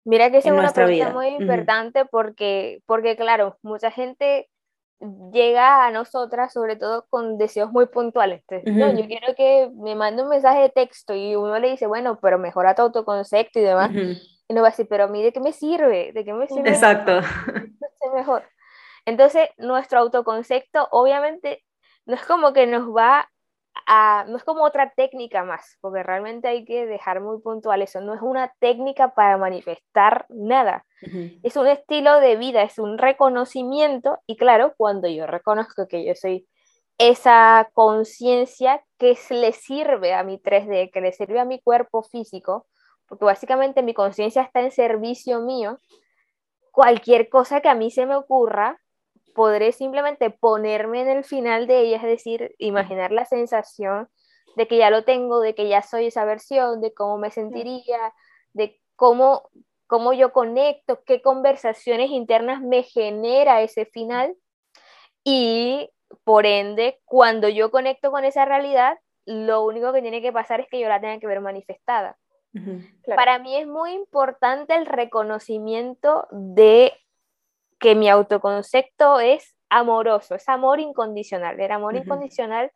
Mira 0.04 0.30
que 0.30 0.38
es 0.38 0.46
una 0.46 0.72
pregunta 0.72 1.10
muy 1.10 1.26
importante 1.26 2.04
porque, 2.04 2.80
porque, 2.86 3.16
claro, 3.16 3.58
mucha 3.62 3.90
gente 3.90 4.48
llega 5.32 5.84
a 5.84 5.90
nosotras 5.90 6.52
sobre 6.52 6.76
todo 6.76 7.06
con 7.10 7.38
deseos 7.38 7.72
muy 7.72 7.86
puntuales. 7.86 8.44
no, 8.66 8.92
yo 8.92 9.06
quiero 9.08 9.34
que 9.36 9.68
me 9.74 9.96
mande 9.96 10.22
un 10.22 10.28
mensaje 10.28 10.60
de 10.60 10.68
texto 10.70 11.12
y 11.12 11.34
uno 11.34 11.58
le 11.58 11.70
dice, 11.70 11.88
bueno, 11.88 12.20
pero 12.22 12.38
mejora 12.38 12.76
tu 12.76 12.82
autoconcepto 12.82 13.58
y 13.58 13.62
demás. 13.62 13.90
Y 13.92 14.52
uno 14.52 14.62
va 14.62 14.68
a 14.68 14.70
decir, 14.70 14.86
pero 14.88 15.04
a 15.04 15.08
mí 15.08 15.24
de 15.24 15.32
qué 15.32 15.40
me 15.40 15.52
sirve, 15.52 16.12
de 16.12 16.24
qué 16.24 16.32
me 16.32 16.46
sirve. 16.46 16.68
Exacto. 16.70 17.20
mejor. 18.14 18.44
Entonces, 19.06 19.50
nuestro 19.58 19.98
autoconcepto 19.98 20.86
obviamente 20.92 21.64
no 22.06 22.14
es 22.14 22.24
como 22.24 22.52
que 22.52 22.66
nos 22.68 22.88
va 22.94 23.28
no 24.26 24.36
es 24.36 24.44
como 24.44 24.64
otra 24.64 24.92
técnica 24.94 25.44
más, 25.44 25.78
porque 25.80 26.02
realmente 26.02 26.48
hay 26.48 26.64
que 26.64 26.86
dejar 26.86 27.20
muy 27.20 27.40
puntual 27.40 27.80
eso, 27.82 28.00
no 28.00 28.14
es 28.14 28.20
una 28.20 28.52
técnica 28.58 29.14
para 29.14 29.38
manifestar 29.38 30.26
nada, 30.28 30.84
es 31.42 31.56
un 31.56 31.66
estilo 31.66 32.20
de 32.20 32.36
vida, 32.36 32.62
es 32.62 32.78
un 32.78 32.98
reconocimiento. 32.98 34.18
Y 34.26 34.36
claro, 34.36 34.74
cuando 34.76 35.08
yo 35.08 35.26
reconozco 35.26 35.88
que 35.88 36.04
yo 36.04 36.14
soy 36.14 36.46
esa 36.98 37.70
conciencia 37.72 38.82
que 38.98 39.16
le 39.30 39.52
sirve 39.52 40.12
a 40.12 40.24
mi 40.24 40.38
3D, 40.38 40.90
que 40.92 41.00
le 41.00 41.12
sirve 41.12 41.40
a 41.40 41.44
mi 41.44 41.60
cuerpo 41.60 42.02
físico, 42.02 42.66
porque 43.06 43.24
básicamente 43.24 43.82
mi 43.82 43.94
conciencia 43.94 44.42
está 44.42 44.60
en 44.60 44.70
servicio 44.70 45.40
mío, 45.40 45.78
cualquier 46.72 47.28
cosa 47.28 47.60
que 47.60 47.68
a 47.68 47.74
mí 47.74 47.90
se 47.90 48.04
me 48.04 48.16
ocurra, 48.16 48.80
podré 49.34 49.72
simplemente 49.72 50.30
ponerme 50.30 51.02
en 51.02 51.08
el 51.08 51.24
final 51.24 51.66
de 51.66 51.80
ella, 51.80 51.96
es 51.96 52.02
decir, 52.02 52.54
imaginar 52.58 53.12
la 53.12 53.24
sensación 53.24 54.08
de 54.56 54.66
que 54.66 54.76
ya 54.76 54.90
lo 54.90 55.04
tengo, 55.04 55.40
de 55.40 55.54
que 55.54 55.68
ya 55.68 55.82
soy 55.82 56.06
esa 56.06 56.24
versión, 56.24 56.80
de 56.80 56.92
cómo 56.92 57.18
me 57.18 57.30
sentiría, 57.30 58.12
de 58.52 58.80
cómo, 58.96 59.48
cómo 59.86 60.12
yo 60.12 60.32
conecto, 60.32 61.02
qué 61.04 61.22
conversaciones 61.22 62.10
internas 62.10 62.60
me 62.60 62.82
genera 62.82 63.62
ese 63.62 63.86
final. 63.86 64.34
Y 65.22 65.90
por 66.24 66.46
ende, 66.46 67.00
cuando 67.04 67.48
yo 67.48 67.70
conecto 67.70 68.10
con 68.10 68.24
esa 68.24 68.44
realidad, 68.44 68.98
lo 69.24 69.62
único 69.62 69.92
que 69.92 70.02
tiene 70.02 70.22
que 70.22 70.32
pasar 70.32 70.60
es 70.60 70.66
que 70.68 70.80
yo 70.80 70.88
la 70.88 71.00
tenga 71.00 71.18
que 71.18 71.26
ver 71.26 71.40
manifestada. 71.40 72.18
Para 73.14 73.38
mí 73.38 73.56
es 73.56 73.66
muy 73.66 73.92
importante 73.92 74.74
el 74.74 74.86
reconocimiento 74.86 76.26
de 76.30 76.92
que 77.78 77.94
mi 77.94 78.08
autoconcepto 78.08 79.20
es 79.20 79.54
amoroso, 79.68 80.34
es 80.34 80.48
amor 80.48 80.80
incondicional. 80.80 81.58
El 81.60 81.70
amor 81.70 81.96
incondicional 81.96 82.72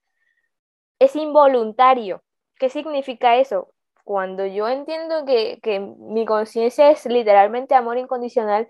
es 0.99 1.17
involuntario. 1.17 2.23
¿Qué 2.59 2.69
significa 2.69 3.37
eso? 3.37 3.73
Cuando 4.05 4.47
yo 4.47 4.69
entiendo 4.69 5.25
que, 5.25 5.59
que 5.63 5.81
mi 5.81 6.25
conciencia 6.25 6.91
es 6.91 7.07
literalmente 7.07 7.75
amor 7.75 7.99
incondicional, 7.99 8.69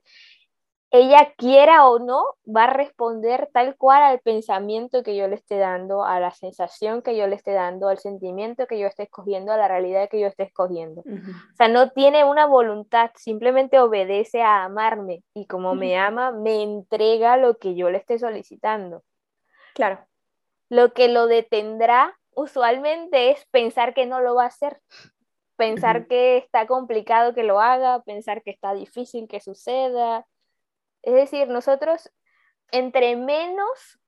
ella 0.95 1.33
quiera 1.39 1.89
o 1.89 1.99
no, 1.99 2.23
va 2.47 2.65
a 2.65 2.73
responder 2.75 3.49
tal 3.55 3.77
cual 3.79 4.03
al 4.03 4.21
pensamiento 4.21 5.03
que 5.03 5.17
yo 5.17 5.27
le 5.27 5.37
esté 5.37 5.57
dando, 5.57 6.05
a 6.05 6.21
la 6.21 6.33
sensación 6.33 7.01
que 7.01 7.17
yo 7.17 7.27
le 7.27 7.35
esté 7.35 7.53
dando, 7.53 7.89
al 7.89 7.97
sentimiento 7.99 8.67
que 8.67 8.79
yo 8.79 8.87
esté 8.87 9.05
escogiendo, 9.05 9.53
a 9.53 9.57
la 9.57 9.69
realidad 9.69 10.11
que 10.11 10.21
yo 10.21 10.27
esté 10.27 10.43
escogiendo. 10.43 11.01
O 11.01 11.57
sea, 11.57 11.69
no 11.69 11.91
tiene 11.93 12.25
una 12.25 12.45
voluntad, 12.45 13.11
simplemente 13.15 13.81
obedece 13.81 14.43
a 14.43 14.65
amarme 14.65 15.25
y 15.33 15.47
como 15.47 15.75
me 15.75 15.97
ama, 15.97 16.31
me 16.31 16.63
entrega 16.63 17.39
lo 17.39 17.57
que 17.57 17.75
yo 17.75 17.89
le 17.89 17.97
esté 17.97 18.19
solicitando. 18.19 19.03
Claro. 19.75 19.99
Lo 20.69 20.93
que 20.93 21.09
lo 21.09 21.27
detendrá 21.27 22.19
usualmente 22.35 23.31
es 23.31 23.47
pensar 23.47 23.95
que 23.95 24.05
no 24.05 24.21
lo 24.21 24.35
va 24.35 24.45
a 24.45 24.49
hacer, 24.49 24.79
pensar 25.57 26.07
que 26.07 26.37
está 26.37 26.67
complicado 26.67 27.33
que 27.33 27.45
lo 27.45 27.61
haga, 27.61 28.03
pensar 28.03 28.43
que 28.43 28.51
está 28.51 28.75
difícil 28.75 29.27
que 29.27 29.41
suceda 29.41 30.27
es 31.03 31.15
decir, 31.15 31.49
nosotros 31.49 32.11
entre 32.71 33.17
menos 33.17 34.01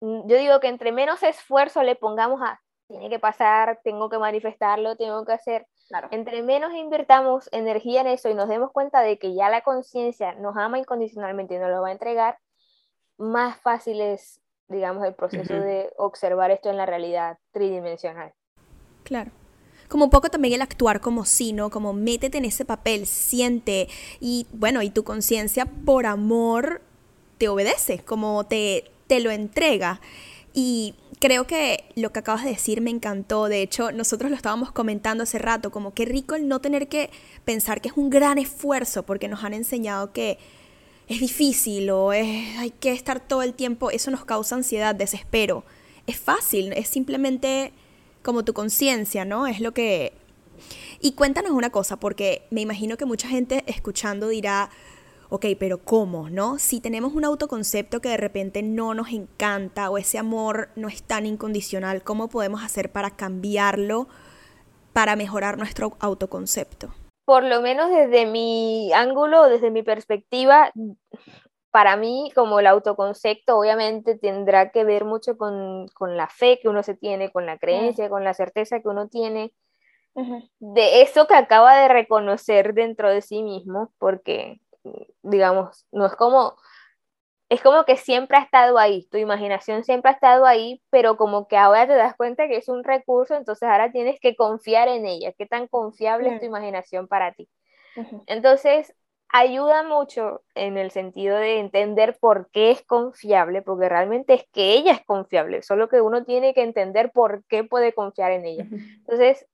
mm, 0.00 0.28
yo 0.28 0.36
digo 0.36 0.60
que 0.60 0.68
entre 0.68 0.92
menos 0.92 1.22
esfuerzo 1.22 1.82
le 1.82 1.96
pongamos 1.96 2.40
a, 2.42 2.60
tiene 2.88 3.08
que 3.08 3.18
pasar, 3.18 3.80
tengo 3.84 4.08
que 4.10 4.18
manifestarlo, 4.18 4.96
tengo 4.96 5.24
que 5.24 5.32
hacer, 5.32 5.66
entre 6.10 6.42
menos 6.42 6.72
invirtamos 6.74 7.48
energía 7.52 8.00
en 8.00 8.08
eso 8.08 8.28
y 8.28 8.34
nos 8.34 8.48
demos 8.48 8.72
cuenta 8.72 9.00
de 9.00 9.18
que 9.18 9.34
ya 9.34 9.48
la 9.48 9.62
conciencia 9.62 10.34
nos 10.34 10.56
ama 10.56 10.78
incondicionalmente 10.78 11.54
y 11.54 11.58
nos 11.58 11.70
lo 11.70 11.82
va 11.82 11.88
a 11.88 11.92
entregar, 11.92 12.38
más 13.18 13.60
fácil 13.60 14.00
es, 14.00 14.40
digamos, 14.68 15.04
el 15.04 15.14
proceso 15.14 15.54
de 15.54 15.92
observar 15.96 16.50
esto 16.50 16.70
en 16.70 16.78
la 16.78 16.86
realidad 16.86 17.38
tridimensional. 17.52 18.32
Claro 19.04 19.30
como 19.92 20.06
un 20.06 20.10
poco 20.10 20.30
también 20.30 20.54
el 20.54 20.62
actuar 20.62 21.02
como 21.02 21.26
sí, 21.26 21.52
¿no? 21.52 21.68
Como 21.68 21.92
métete 21.92 22.38
en 22.38 22.46
ese 22.46 22.64
papel, 22.64 23.06
siente 23.06 23.88
y 24.20 24.46
bueno, 24.54 24.80
y 24.80 24.88
tu 24.88 25.04
conciencia 25.04 25.66
por 25.66 26.06
amor 26.06 26.80
te 27.36 27.48
obedece, 27.48 27.98
como 27.98 28.46
te, 28.46 28.90
te 29.06 29.20
lo 29.20 29.30
entrega. 29.30 30.00
Y 30.54 30.94
creo 31.20 31.46
que 31.46 31.84
lo 31.94 32.10
que 32.10 32.20
acabas 32.20 32.44
de 32.44 32.52
decir 32.52 32.80
me 32.80 32.88
encantó. 32.88 33.50
De 33.50 33.60
hecho, 33.60 33.92
nosotros 33.92 34.30
lo 34.30 34.36
estábamos 34.38 34.72
comentando 34.72 35.24
hace 35.24 35.36
rato, 35.38 35.70
como 35.70 35.92
qué 35.92 36.06
rico 36.06 36.36
el 36.36 36.48
no 36.48 36.62
tener 36.62 36.88
que 36.88 37.10
pensar 37.44 37.82
que 37.82 37.90
es 37.90 37.94
un 37.94 38.08
gran 38.08 38.38
esfuerzo, 38.38 39.02
porque 39.02 39.28
nos 39.28 39.44
han 39.44 39.52
enseñado 39.52 40.14
que 40.14 40.38
es 41.06 41.20
difícil 41.20 41.90
o 41.90 42.14
es, 42.14 42.56
hay 42.56 42.70
que 42.70 42.92
estar 42.92 43.20
todo 43.20 43.42
el 43.42 43.52
tiempo. 43.52 43.90
Eso 43.90 44.10
nos 44.10 44.24
causa 44.24 44.54
ansiedad, 44.54 44.94
desespero. 44.94 45.66
Es 46.06 46.18
fácil, 46.18 46.72
es 46.72 46.88
simplemente 46.88 47.74
como 48.22 48.44
tu 48.44 48.52
conciencia, 48.52 49.24
¿no? 49.24 49.46
Es 49.46 49.60
lo 49.60 49.72
que... 49.72 50.12
Y 51.00 51.12
cuéntanos 51.12 51.52
una 51.52 51.70
cosa, 51.70 51.96
porque 51.96 52.46
me 52.50 52.60
imagino 52.60 52.96
que 52.96 53.04
mucha 53.04 53.28
gente 53.28 53.64
escuchando 53.66 54.28
dirá, 54.28 54.70
ok, 55.28 55.46
pero 55.58 55.78
¿cómo, 55.78 56.30
no? 56.30 56.58
Si 56.58 56.80
tenemos 56.80 57.14
un 57.14 57.24
autoconcepto 57.24 58.00
que 58.00 58.10
de 58.10 58.18
repente 58.18 58.62
no 58.62 58.94
nos 58.94 59.08
encanta 59.10 59.90
o 59.90 59.98
ese 59.98 60.18
amor 60.18 60.68
no 60.76 60.88
es 60.88 61.02
tan 61.02 61.24
incondicional, 61.24 62.02
¿cómo 62.02 62.28
podemos 62.28 62.62
hacer 62.62 62.92
para 62.92 63.10
cambiarlo, 63.10 64.08
para 64.92 65.16
mejorar 65.16 65.58
nuestro 65.58 65.96
autoconcepto? 66.00 66.94
Por 67.24 67.44
lo 67.44 67.62
menos 67.62 67.88
desde 67.90 68.26
mi 68.26 68.92
ángulo, 68.92 69.48
desde 69.48 69.70
mi 69.70 69.82
perspectiva, 69.82 70.70
para 71.72 71.96
mí, 71.96 72.30
como 72.34 72.60
el 72.60 72.66
autoconcepto, 72.68 73.58
obviamente 73.58 74.16
tendrá 74.16 74.70
que 74.70 74.84
ver 74.84 75.04
mucho 75.04 75.36
con, 75.36 75.88
la 76.00 76.28
fe 76.28 76.60
que 76.60 76.68
uno 76.68 76.82
se 76.82 76.94
tiene, 76.94 77.32
con 77.32 77.46
la 77.46 77.58
creencia, 77.58 78.10
con 78.10 78.22
la 78.22 78.34
certeza 78.34 78.80
que 78.80 78.88
uno 78.88 79.08
tiene 79.08 79.52
de 80.58 81.00
eso 81.00 81.26
que 81.26 81.34
acaba 81.34 81.74
de 81.76 81.88
reconocer 81.88 82.74
dentro 82.74 83.10
de 83.10 83.22
sí 83.22 83.42
mismo, 83.42 83.90
porque, 83.98 84.60
digamos, 85.22 85.86
no 85.90 86.04
es 86.04 86.14
como, 86.14 86.56
es 87.48 87.62
como 87.62 87.84
que 87.84 87.96
siempre 87.96 88.36
ha 88.36 88.42
estado 88.42 88.78
ahí, 88.78 89.08
tu 89.10 89.16
imaginación 89.16 89.82
siempre 89.82 90.10
ha 90.10 90.14
estado 90.14 90.44
ahí, 90.44 90.82
pero 90.90 91.16
como 91.16 91.48
que 91.48 91.56
ahora 91.56 91.86
te 91.86 91.94
das 91.94 92.14
cuenta 92.14 92.46
que 92.48 92.56
es 92.56 92.68
un 92.68 92.84
recurso, 92.84 93.34
entonces 93.34 93.66
ahora 93.66 93.90
tienes 93.90 94.20
que 94.20 94.36
confiar 94.36 94.88
en 94.88 95.06
ella, 95.06 95.32
qué 95.32 95.46
tan 95.46 95.66
confiable 95.68 96.34
es 96.34 96.40
tu 96.40 96.46
imaginación 96.46 97.08
para 97.08 97.32
ti. 97.32 97.48
Entonces, 98.26 98.94
ayuda 99.32 99.82
mucho 99.82 100.42
en 100.54 100.76
el 100.76 100.90
sentido 100.90 101.36
de 101.36 101.58
entender 101.58 102.18
por 102.20 102.50
qué 102.50 102.70
es 102.70 102.82
confiable, 102.82 103.62
porque 103.62 103.88
realmente 103.88 104.34
es 104.34 104.46
que 104.52 104.74
ella 104.74 104.92
es 104.92 105.04
confiable, 105.04 105.62
solo 105.62 105.88
que 105.88 106.02
uno 106.02 106.24
tiene 106.24 106.52
que 106.52 106.62
entender 106.62 107.10
por 107.12 107.42
qué 107.46 107.64
puede 107.64 107.94
confiar 107.94 108.30
en 108.32 108.44
ella. 108.44 108.66
Entonces, 108.70 109.46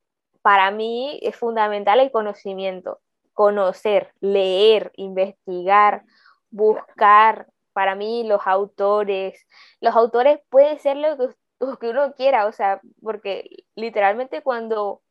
para 0.42 0.73
mí 0.73 1.20
es 1.23 1.37
fundamental 1.37 2.00
el 2.00 2.11
conocimiento, 2.11 3.00
conocer, 3.32 4.12
leer, 4.20 4.90
investigar, 4.97 6.02
buscar. 6.50 7.47
Para 7.73 7.94
mí 7.94 8.25
los 8.26 8.44
autores, 8.47 9.47
los 9.80 9.94
autores 9.94 10.40
pueden 10.50 10.80
ser 10.80 10.97
lo 10.97 11.16
que, 11.16 11.28
lo 11.61 11.78
que 11.78 11.90
uno 11.90 12.14
quiera, 12.14 12.47
o 12.47 12.52
sea, 12.52 12.80
porque 13.00 13.64
literalmente 13.76 14.42
cuando 14.42 15.02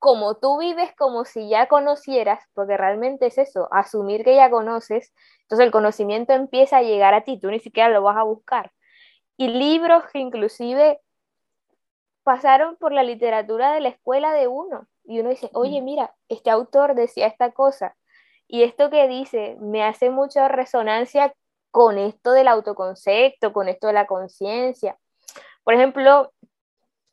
como 0.00 0.36
tú 0.36 0.58
vives 0.58 0.90
como 0.96 1.26
si 1.26 1.50
ya 1.50 1.68
conocieras, 1.68 2.42
porque 2.54 2.78
realmente 2.78 3.26
es 3.26 3.36
eso, 3.36 3.68
asumir 3.70 4.24
que 4.24 4.34
ya 4.34 4.50
conoces, 4.50 5.12
entonces 5.42 5.66
el 5.66 5.70
conocimiento 5.70 6.32
empieza 6.32 6.78
a 6.78 6.82
llegar 6.82 7.12
a 7.12 7.22
ti, 7.22 7.38
tú 7.38 7.50
ni 7.50 7.60
siquiera 7.60 7.90
lo 7.90 8.02
vas 8.02 8.16
a 8.16 8.22
buscar. 8.22 8.72
Y 9.36 9.48
libros 9.48 10.04
que 10.10 10.18
inclusive 10.18 11.00
pasaron 12.22 12.76
por 12.76 12.92
la 12.92 13.02
literatura 13.02 13.72
de 13.72 13.80
la 13.80 13.90
escuela 13.90 14.32
de 14.32 14.48
uno, 14.48 14.86
y 15.04 15.20
uno 15.20 15.28
dice, 15.28 15.50
oye, 15.52 15.82
mira, 15.82 16.14
este 16.30 16.50
autor 16.50 16.94
decía 16.94 17.26
esta 17.26 17.52
cosa, 17.52 17.94
y 18.48 18.62
esto 18.62 18.88
que 18.88 19.06
dice 19.06 19.58
me 19.60 19.84
hace 19.84 20.08
mucha 20.08 20.48
resonancia 20.48 21.34
con 21.70 21.98
esto 21.98 22.32
del 22.32 22.48
autoconcepto, 22.48 23.52
con 23.52 23.68
esto 23.68 23.86
de 23.88 23.92
la 23.92 24.06
conciencia. 24.06 24.98
Por 25.62 25.74
ejemplo, 25.74 26.32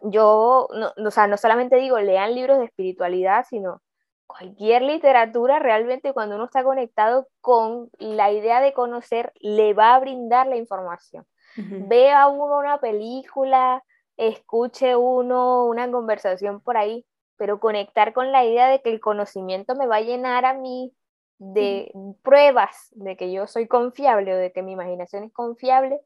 yo, 0.02 0.68
no, 0.74 0.94
o 1.06 1.12
sea, 1.12 1.28
no 1.28 1.38
solamente 1.38 1.78
digo 1.78 2.00
lean 2.00 2.36
libros 2.36 2.60
de 2.60 2.66
espiritualidad, 2.66 3.46
sino 3.50 3.82
cualquier 4.28 4.82
literatura 4.84 5.60
realmente 5.60 6.14
cuando 6.14 6.36
uno 6.36 6.46
está 6.46 6.64
conectado 6.64 7.28
con 7.42 7.90
la 7.98 8.32
idea 8.32 8.62
de 8.62 8.74
conocer, 8.74 9.32
le 9.40 9.74
va 9.74 9.96
a 9.96 10.00
brindar 10.00 10.48
la 10.48 10.58
información. 10.58 11.26
Vea 11.56 12.28
uno 12.28 12.58
una 12.58 12.80
película, 12.80 13.84
escuche 14.16 14.96
uno 14.96 15.66
una 15.66 15.90
conversación 15.90 16.62
por 16.62 16.78
ahí, 16.78 17.04
pero 17.38 17.60
conectar 17.60 18.14
con 18.14 18.32
la 18.32 18.46
idea 18.46 18.68
de 18.68 18.82
que 18.82 18.92
el 18.92 19.00
conocimiento 19.00 19.76
me 19.76 19.88
va 19.88 19.96
a 19.96 20.02
llenar 20.02 20.46
a 20.46 20.54
mí 20.54 20.94
de 21.40 21.92
pruebas 22.22 22.90
de 22.92 23.16
que 23.16 23.32
yo 23.32 23.48
soy 23.48 23.68
confiable 23.68 24.34
o 24.34 24.38
de 24.38 24.52
que 24.52 24.62
mi 24.62 24.74
imaginación 24.74 25.24
es 25.24 25.34
confiable, 25.34 26.00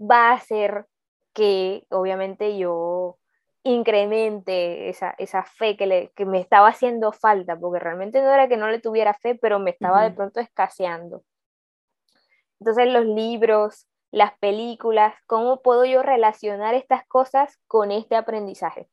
va 0.00 0.32
a 0.32 0.40
ser 0.40 0.86
que 1.34 1.86
obviamente 1.90 2.56
yo 2.56 3.18
incremente 3.64 4.90
esa, 4.90 5.42
fe 5.44 5.76
que, 5.76 5.86
le, 5.86 6.12
me 6.26 6.38
estaba 6.38 6.68
haciendo 6.68 7.12
falta, 7.12 7.58
porque 7.58 7.80
realmente 7.80 8.22
no 8.22 8.32
era 8.32 8.46
que 8.48 8.58
no 8.58 8.68
le 8.68 8.78
tuviera 8.78 9.14
fe, 9.14 9.34
pero 9.34 9.58
me 9.58 9.70
estaba 9.70 10.02
de 10.02 10.10
pronto 10.10 10.40
escaseando. 10.40 11.22
Entonces 12.60 12.92
los 12.92 13.06
libros, 13.06 13.88
las 14.10 14.38
películas, 14.38 15.14
¿cómo 15.26 15.62
puedo 15.62 15.84
yo 15.86 16.02
relacionar 16.02 16.74
estas 16.74 17.06
cosas 17.06 17.58
con 17.66 17.90
este 17.90 18.16
aprendizaje? 18.16 18.88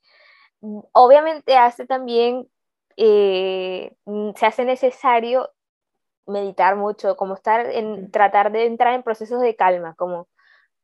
Obviamente 0.93 1.57
hace 1.57 1.85
también, 1.85 2.49
eh, 2.95 3.93
se 4.35 4.45
hace 4.45 4.63
necesario 4.63 5.49
meditar 6.27 6.77
mucho, 6.77 7.17
como 7.17 7.33
estar 7.33 7.65
en, 7.65 8.09
tratar 8.09 8.51
de 8.53 8.65
entrar 8.65 8.93
en 8.93 9.03
procesos 9.03 9.41
de 9.41 9.55
calma, 9.55 9.95
como 9.95 10.29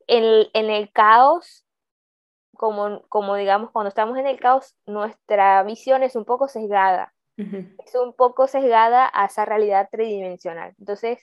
en, 0.08 0.70
el 0.70 0.92
caos, 0.92 1.66
como, 2.56 3.02
como 3.10 3.36
digamos, 3.36 3.72
cuando 3.72 3.90
estamos 3.90 4.18
en 4.18 4.28
el 4.28 4.40
caos, 4.40 4.76
nuestra 4.86 5.64
visión 5.64 6.04
es 6.04 6.16
un 6.16 6.26
poco 6.26 6.48
sesgada. 6.48 7.14
Es 7.38 7.94
un 7.94 8.14
poco 8.14 8.48
sesgada 8.48 9.08
a 9.14 9.26
esa 9.26 9.46
realidad 9.46 9.90
tridimensional. 9.92 10.74
Entonces, 10.80 11.20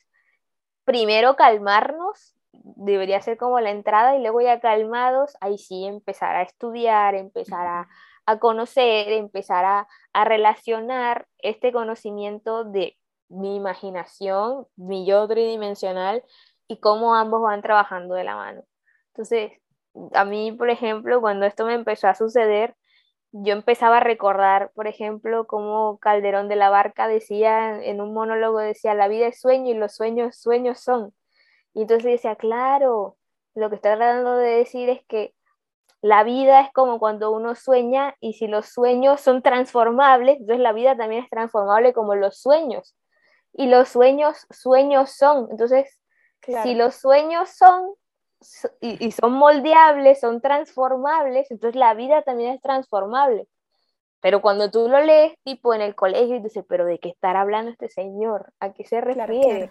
primero 0.85 1.35
calmarnos, 1.35 2.37
debería 2.53 3.21
ser 3.21 3.37
como 3.37 3.59
la 3.59 3.71
entrada, 3.71 4.17
y 4.17 4.23
luego 4.23 4.41
ya 4.41 4.61
calmados, 4.61 5.37
ahí 5.41 5.59
sí 5.59 5.85
empezar 5.87 6.37
a 6.37 6.43
estudiar, 6.43 7.17
empezar 7.17 7.67
a, 7.67 7.89
a 8.27 8.39
conocer, 8.39 9.13
empezar 9.13 9.65
a, 9.65 9.89
a, 10.13 10.25
relacionar 10.25 11.27
este 11.39 11.73
conocimiento 11.73 12.65
de 12.65 12.97
mi 13.29 13.57
imaginación, 13.57 14.67
mi 14.77 15.05
yo 15.07 15.27
tridimensional, 15.27 16.23
y 16.69 16.79
cómo 16.79 17.15
ambos 17.15 17.43
van 17.43 17.63
trabajando 17.63 18.15
de 18.15 18.25
la 18.25 18.37
mano. 18.37 18.63
Entonces, 19.15 19.53
a 20.13 20.25
mí, 20.25 20.51
por 20.51 20.71
ejemplo, 20.71 21.21
cuando 21.21 21.47
esto 21.47 21.65
me 21.65 21.75
empezó 21.75 22.09
a 22.09 22.17
suceder, 22.17 22.75
yo 23.31 23.53
empezaba 23.53 23.99
a 23.99 24.01
recordar, 24.01 24.73
por 24.75 24.89
ejemplo, 24.89 25.47
cómo 25.47 25.99
Calderón 25.99 26.49
de 26.49 26.57
la 26.57 26.69
Barca 26.71 27.07
decía 27.07 27.81
en 27.83 28.01
un 28.01 28.13
monólogo, 28.13 28.59
decía, 28.59 28.95
la 28.95 29.09
vida 29.09 29.29
es 29.29 29.41
sueño 29.41 29.71
y 29.71 29.75
los 29.75 29.95
sueños, 29.95 30.37
sueños 30.37 30.81
son. 30.81 31.15
Y 31.75 31.83
entonces 31.83 32.13
decía, 32.13 32.35
claro, 32.37 33.17
lo 33.55 33.71
que 33.71 33.77
está 33.77 33.97
tratando 33.97 34.37
de 34.37 34.57
decir 34.57 34.89
es 34.89 35.05
que 35.07 35.33
la 36.01 36.23
vida 36.23 36.61
es 36.61 36.73
como 36.73 36.99
cuando 36.99 37.31
uno 37.31 37.55
sueña 37.55 38.15
y 38.21 38.35
si 38.35 38.47
los 38.47 38.67
sueños 38.67 39.21
son 39.21 39.43
transformables, 39.43 40.39
entonces 40.39 40.61
la 40.61 40.73
vida 40.73 40.97
también 40.97 41.23
es 41.25 41.31
transformable 41.31 41.93
como 41.93 42.15
los 42.15 42.39
sueños. 42.39 42.97
Y 43.53 43.69
los 43.69 43.89
sueños, 43.89 44.47
sueños 44.51 45.13
son. 45.13 45.49
Entonces, 45.51 46.01
si 46.63 46.75
los 46.75 46.97
sueños 46.97 47.49
son, 47.51 47.95
y, 48.81 49.11
son 49.13 49.33
moldeables, 49.33 50.21
son 50.21 50.41
transformables, 50.41 51.51
entonces 51.51 51.79
la 51.79 51.95
vida 51.95 52.23
también 52.23 52.53
es 52.53 52.61
transformable. 52.61 53.47
Pero 54.21 54.41
cuando 54.41 54.71
tú 54.71 54.89
lo 54.89 55.03
lees, 55.03 55.35
tipo 55.45 55.75
en 55.75 55.83
el 55.83 55.95
colegio, 55.95 56.37
y 56.37 56.41
dices, 56.41 56.65
pero 56.69 56.87
¿de 56.87 56.99
qué 56.99 57.11
estará 57.11 57.43
hablando 57.43 57.71
este 57.71 57.89
señor? 57.89 58.53
¿A 58.61 58.73
qué 58.73 58.85
se 58.85 59.01
refiere? 59.01 59.71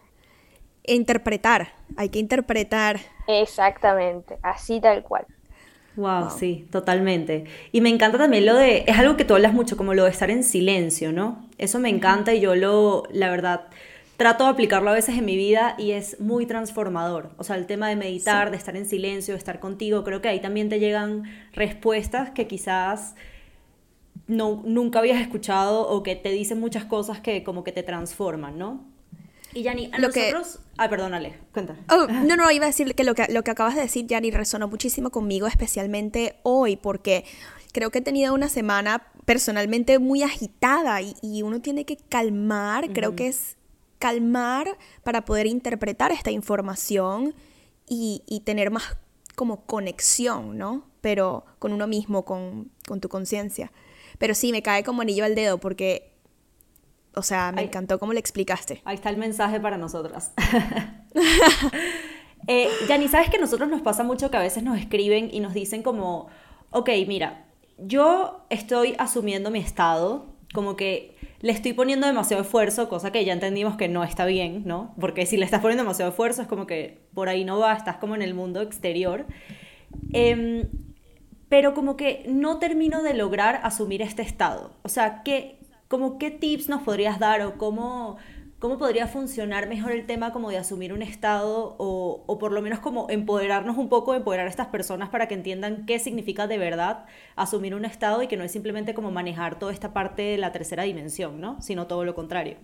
Interpretar, 0.83 1.69
hay 1.97 2.09
que 2.09 2.19
interpretar. 2.19 2.99
Exactamente, 3.27 4.37
así 4.43 4.79
tal 4.79 5.03
cual. 5.03 5.25
Wow, 5.95 6.31
sí, 6.31 6.67
totalmente. 6.71 7.45
Y 7.71 7.81
me 7.81 7.89
encanta 7.89 8.17
también 8.17 8.45
lo 8.45 8.55
de, 8.55 8.83
es 8.87 8.97
algo 8.97 9.15
que 9.15 9.25
tú 9.25 9.35
hablas 9.35 9.53
mucho, 9.53 9.77
como 9.77 9.93
lo 9.93 10.05
de 10.05 10.09
estar 10.09 10.31
en 10.31 10.43
silencio, 10.43 11.11
¿no? 11.11 11.47
Eso 11.57 11.79
me 11.79 11.89
encanta 11.89 12.33
y 12.33 12.39
yo 12.39 12.55
lo, 12.55 13.03
la 13.11 13.29
verdad, 13.29 13.67
trato 14.17 14.45
de 14.45 14.51
aplicarlo 14.51 14.89
a 14.89 14.93
veces 14.93 15.17
en 15.17 15.25
mi 15.25 15.35
vida 15.35 15.75
y 15.77 15.91
es 15.91 16.19
muy 16.19 16.45
transformador. 16.45 17.31
O 17.37 17.43
sea, 17.43 17.55
el 17.55 17.65
tema 17.65 17.89
de 17.89 17.95
meditar, 17.95 18.51
de 18.51 18.57
estar 18.57 18.75
en 18.75 18.85
silencio, 18.85 19.33
de 19.33 19.37
estar 19.37 19.59
contigo, 19.59 20.03
creo 20.03 20.21
que 20.21 20.27
ahí 20.27 20.39
también 20.39 20.69
te 20.69 20.79
llegan 20.79 21.23
respuestas 21.53 22.31
que 22.31 22.47
quizás 22.47 23.15
no, 24.27 24.61
nunca 24.65 24.99
habías 24.99 25.19
escuchado 25.21 25.87
o 25.87 26.03
que 26.03 26.15
te 26.15 26.29
dicen 26.29 26.59
muchas 26.59 26.85
cosas 26.85 27.19
que 27.19 27.43
como 27.43 27.63
que 27.63 27.71
te 27.71 27.83
transforman, 27.83 28.57
¿no? 28.57 28.85
Y 29.53 29.61
Yanni, 29.63 29.91
a 29.93 29.99
nosotros... 29.99 30.59
Ah, 30.77 30.89
perdónale, 30.89 31.37
cuéntame. 31.51 31.79
Oh, 31.89 32.07
no, 32.25 32.35
no, 32.35 32.49
iba 32.51 32.65
a 32.65 32.67
decir 32.67 32.95
que 32.95 33.03
lo, 33.03 33.13
que 33.13 33.27
lo 33.29 33.43
que 33.43 33.51
acabas 33.51 33.75
de 33.75 33.81
decir, 33.81 34.07
Yanni, 34.07 34.31
resonó 34.31 34.67
muchísimo 34.67 35.11
conmigo, 35.11 35.47
especialmente 35.47 36.35
hoy, 36.43 36.75
porque 36.75 37.25
creo 37.71 37.91
que 37.91 37.99
he 37.99 38.01
tenido 38.01 38.33
una 38.33 38.49
semana 38.49 39.07
personalmente 39.25 39.99
muy 39.99 40.23
agitada 40.23 41.01
y, 41.01 41.41
uno 41.43 41.61
tiene 41.61 41.85
que 41.85 41.97
calmar, 41.97 42.91
creo 42.93 43.15
que 43.15 43.27
es 43.27 43.57
calmar 44.03 44.77
para 45.01 45.23
poder 45.23 45.47
interpretar 45.47 46.11
esta 46.11 46.29
información 46.29 47.33
y, 47.87 48.21
y 48.27 48.41
tener 48.41 48.69
más 48.69 48.97
como 49.33 49.65
conexión, 49.65 50.57
¿no? 50.57 50.83
Pero 50.99 51.45
con 51.57 51.71
uno 51.71 51.87
mismo, 51.87 52.25
con, 52.25 52.69
con 52.85 52.99
tu 52.99 53.07
conciencia. 53.07 53.71
Pero 54.17 54.35
sí, 54.35 54.51
me 54.51 54.61
cae 54.61 54.83
como 54.83 55.03
anillo 55.03 55.23
al 55.23 55.35
dedo 55.35 55.57
porque, 55.57 56.11
o 57.15 57.21
sea, 57.21 57.53
me 57.53 57.61
encantó 57.61 57.97
cómo 57.97 58.11
le 58.11 58.19
explicaste. 58.19 58.81
Ahí 58.83 58.95
está 58.95 59.09
el 59.09 59.15
mensaje 59.15 59.61
para 59.61 59.77
nosotras. 59.77 60.33
eh, 62.47 62.67
ni 62.99 63.07
¿sabes 63.07 63.29
que 63.29 63.37
a 63.37 63.39
nosotros 63.39 63.69
nos 63.69 63.81
pasa 63.81 64.03
mucho 64.03 64.29
que 64.29 64.35
a 64.35 64.41
veces 64.41 64.63
nos 64.63 64.77
escriben 64.77 65.29
y 65.31 65.39
nos 65.39 65.53
dicen 65.53 65.81
como, 65.81 66.27
ok, 66.71 66.89
mira, 67.07 67.45
yo 67.77 68.45
estoy 68.49 68.95
asumiendo 68.99 69.49
mi 69.49 69.59
estado, 69.59 70.25
como 70.53 70.75
que 70.75 71.15
le 71.43 71.51
estoy 71.51 71.73
poniendo 71.73 72.07
demasiado 72.07 72.41
esfuerzo, 72.41 72.87
cosa 72.87 73.11
que 73.11 73.25
ya 73.25 73.33
entendimos 73.33 73.75
que 73.75 73.89
no 73.89 74.05
está 74.05 74.25
bien, 74.25 74.63
¿no? 74.65 74.95
Porque 74.97 75.25
si 75.25 75.35
le 75.35 75.43
estás 75.43 75.59
poniendo 75.59 75.83
demasiado 75.83 76.11
esfuerzo 76.11 76.41
es 76.41 76.47
como 76.47 76.65
que 76.65 77.05
por 77.13 77.27
ahí 77.27 77.43
no 77.43 77.59
va, 77.59 77.73
estás 77.73 77.97
como 77.97 78.15
en 78.15 78.21
el 78.21 78.33
mundo 78.33 78.61
exterior. 78.61 79.25
Eh, 80.13 80.65
pero 81.49 81.73
como 81.73 81.97
que 81.97 82.23
no 82.27 82.59
termino 82.59 83.03
de 83.03 83.13
lograr 83.13 83.59
asumir 83.63 84.01
este 84.01 84.21
estado. 84.21 84.71
O 84.83 84.89
sea, 84.89 85.21
¿qué, 85.21 85.59
como 85.89 86.17
qué 86.17 86.31
tips 86.31 86.69
nos 86.69 86.81
podrías 86.81 87.19
dar 87.19 87.41
o 87.41 87.57
cómo, 87.57 88.15
cómo 88.63 88.77
podría 88.77 89.07
funcionar 89.07 89.67
mejor 89.67 89.91
el 89.91 90.05
tema 90.05 90.31
como 90.31 90.49
de 90.49 90.57
asumir 90.57 90.93
un 90.93 91.01
estado 91.01 91.75
o, 91.79 92.23
o, 92.25 92.39
por 92.39 92.53
lo 92.53 92.61
menos 92.61 92.79
como 92.79 93.09
empoderarnos 93.09 93.75
un 93.75 93.89
poco, 93.89 94.13
empoderar 94.13 94.47
a 94.47 94.49
estas 94.49 94.67
personas 94.67 95.09
para 95.09 95.27
que 95.27 95.33
entiendan 95.33 95.85
qué 95.85 95.99
significa 95.99 96.47
de 96.47 96.57
verdad 96.57 97.05
asumir 97.35 97.75
un 97.75 97.83
estado 97.83 98.21
y 98.21 98.29
que 98.29 98.37
no 98.37 98.45
es 98.45 98.53
simplemente 98.53 98.93
como 98.93 99.11
manejar 99.11 99.59
toda 99.59 99.73
esta 99.73 99.91
parte 99.91 100.21
de 100.21 100.37
la 100.37 100.53
tercera 100.53 100.83
dimensión, 100.83 101.41
¿no? 101.41 101.61
Sino 101.61 101.87
todo 101.87 102.05
lo 102.05 102.15
contrario. 102.15 102.55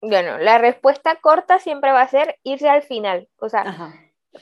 Bueno, 0.00 0.38
la 0.38 0.56
respuesta 0.56 1.16
corta 1.16 1.58
siempre 1.58 1.92
va 1.92 2.00
a 2.00 2.08
ser 2.08 2.38
irse 2.42 2.70
al 2.70 2.80
final. 2.80 3.28
O 3.36 3.50
sea, 3.50 3.92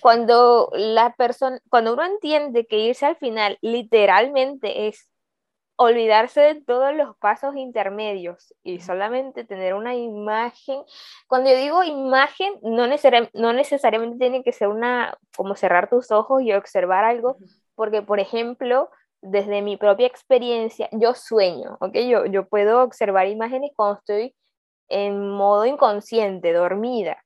cuando 0.01 0.71
la 0.75 1.17
persona, 1.17 1.59
cuando 1.71 1.95
uno 1.95 2.05
entiende 2.05 2.67
que 2.67 2.79
irse 2.79 3.05
al 3.05 3.17
final 3.17 3.59
literalmente 3.63 4.87
es 4.87 5.11
olvidarse 5.77 6.41
de 6.41 6.61
todos 6.61 6.95
los 6.95 7.17
pasos 7.17 7.57
intermedios 7.57 8.55
y 8.63 8.81
solamente 8.81 9.45
tener 9.45 9.75
una 9.75 9.95
imagen. 9.95 10.83
Cuando 11.27 11.51
yo 11.51 11.57
digo 11.57 11.83
imagen, 11.83 12.53
no, 12.63 12.87
no 13.35 13.53
necesariamente 13.53 14.19
tiene 14.19 14.45
que 14.45 14.53
ser 14.53 14.69
una, 14.69 15.19
como 15.37 15.57
cerrar 15.57 15.89
tus 15.89 16.11
ojos 16.11 16.43
y 16.43 16.53
observar 16.53 17.05
algo, 17.05 17.37
porque, 17.75 18.03
por 18.03 18.21
ejemplo, 18.21 18.91
desde 19.21 19.63
mi 19.63 19.77
propia 19.77 20.07
experiencia, 20.07 20.89
yo 20.93 21.15
sueño, 21.15 21.79
¿ok? 21.81 21.95
Yo, 22.09 22.27
yo 22.27 22.49
puedo 22.49 22.83
observar 22.83 23.29
imágenes 23.29 23.73
cuando 23.75 23.99
estoy 23.99 24.35
en 24.89 25.31
modo 25.31 25.65
inconsciente, 25.65 26.53
dormida 26.53 27.23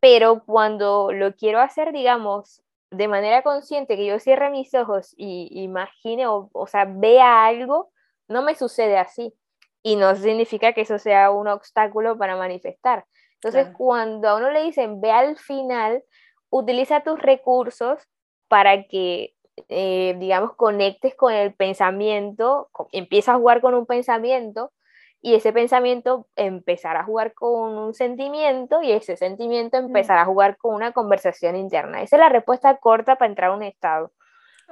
pero 0.00 0.44
cuando 0.44 1.10
lo 1.12 1.34
quiero 1.34 1.60
hacer, 1.60 1.92
digamos, 1.92 2.62
de 2.90 3.08
manera 3.08 3.42
consciente, 3.42 3.96
que 3.96 4.06
yo 4.06 4.18
cierre 4.18 4.50
mis 4.50 4.72
ojos 4.74 5.14
y 5.16 5.48
imagine 5.62 6.26
o, 6.26 6.50
o 6.52 6.66
sea, 6.66 6.86
vea 6.88 7.46
algo, 7.46 7.90
no 8.28 8.42
me 8.42 8.54
sucede 8.54 8.98
así. 8.98 9.34
Y 9.82 9.96
no 9.96 10.14
significa 10.16 10.72
que 10.72 10.80
eso 10.82 10.98
sea 10.98 11.30
un 11.30 11.48
obstáculo 11.48 12.18
para 12.18 12.36
manifestar. 12.36 13.06
Entonces, 13.34 13.68
cuando 13.76 14.28
a 14.28 14.36
uno 14.36 14.50
le 14.50 14.64
dicen, 14.64 15.00
ve 15.00 15.12
al 15.12 15.36
final, 15.36 16.02
utiliza 16.50 17.02
tus 17.02 17.20
recursos 17.20 18.02
para 18.48 18.84
que, 18.84 19.34
eh, 19.68 20.16
digamos, 20.18 20.54
conectes 20.56 21.14
con 21.14 21.32
el 21.32 21.54
pensamiento, 21.54 22.68
empieza 22.92 23.32
a 23.32 23.36
jugar 23.36 23.60
con 23.60 23.74
un 23.74 23.86
pensamiento 23.86 24.72
y 25.20 25.34
ese 25.34 25.52
pensamiento 25.52 26.26
empezará 26.36 27.00
a 27.00 27.04
jugar 27.04 27.34
con 27.34 27.76
un 27.78 27.94
sentimiento 27.94 28.82
y 28.82 28.92
ese 28.92 29.16
sentimiento 29.16 29.76
empezará 29.76 30.22
a 30.22 30.26
jugar 30.26 30.56
con 30.56 30.74
una 30.74 30.92
conversación 30.92 31.56
interna. 31.56 32.02
Esa 32.02 32.16
es 32.16 32.20
la 32.20 32.28
respuesta 32.28 32.76
corta 32.76 33.16
para 33.16 33.28
entrar 33.28 33.50
a 33.50 33.54
un 33.54 33.62
estado. 33.62 34.12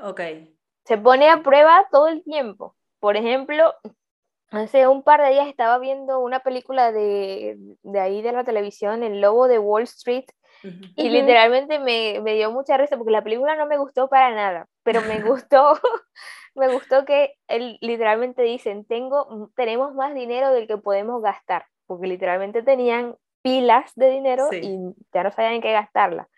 Ok. 0.03 0.21
Se 0.85 0.99
pone 0.99 1.29
a 1.29 1.43
prueba 1.43 1.87
todo 1.91 2.09
el 2.09 2.23
tiempo. 2.23 2.77
Por 3.01 3.17
ejemplo, 3.17 3.75
hace 4.51 4.87
un 4.87 5.03
par 5.03 5.23
de 5.23 5.31
días 5.31 5.49
estaba 5.49 5.79
viendo 5.79 6.21
una 6.21 6.41
película 6.41 6.93
de, 6.93 7.57
de 7.83 8.01
ahí 8.01 8.23
de 8.23 8.33
la 8.33 8.45
televisión, 8.45 9.03
El 9.03 9.21
Lobo 9.21 9.49
de 9.49 9.59
Wall 9.59 9.85
Street, 9.85 10.27
y 10.97 11.11
literalmente 11.11 11.79
me, 11.79 12.21
me, 12.23 12.35
dio 12.35 12.51
mucha 12.51 12.79
risa 12.79 12.97
porque 12.97 13.13
la 13.13 13.23
película 13.23 13.55
no 13.55 13.67
me 13.67 13.77
gustó 13.77 14.09
para 14.09 14.35
nada, 14.35 14.67
pero 14.83 15.03
me 15.03 15.21
gustó, 15.23 15.79
me 16.55 16.73
gustó 16.73 17.05
que 17.05 17.35
él 17.49 17.79
literalmente 17.81 18.43
dicen, 18.43 18.85
tengo, 18.85 19.51
tenemos 19.57 19.95
más 19.95 20.15
dinero 20.15 20.51
del 20.53 20.67
que 20.67 20.77
podemos 20.77 21.23
gastar, 21.23 21.67
porque 21.87 22.07
literalmente 22.07 22.63
tenían 22.63 23.17
pilas 23.43 23.93
de 23.95 24.11
dinero 24.11 24.49
y 24.53 24.79
ya 25.13 25.23
no 25.23 25.31
sabían 25.33 25.55
en 25.55 25.63
qué 25.63 25.73
gastarla. 25.73 26.29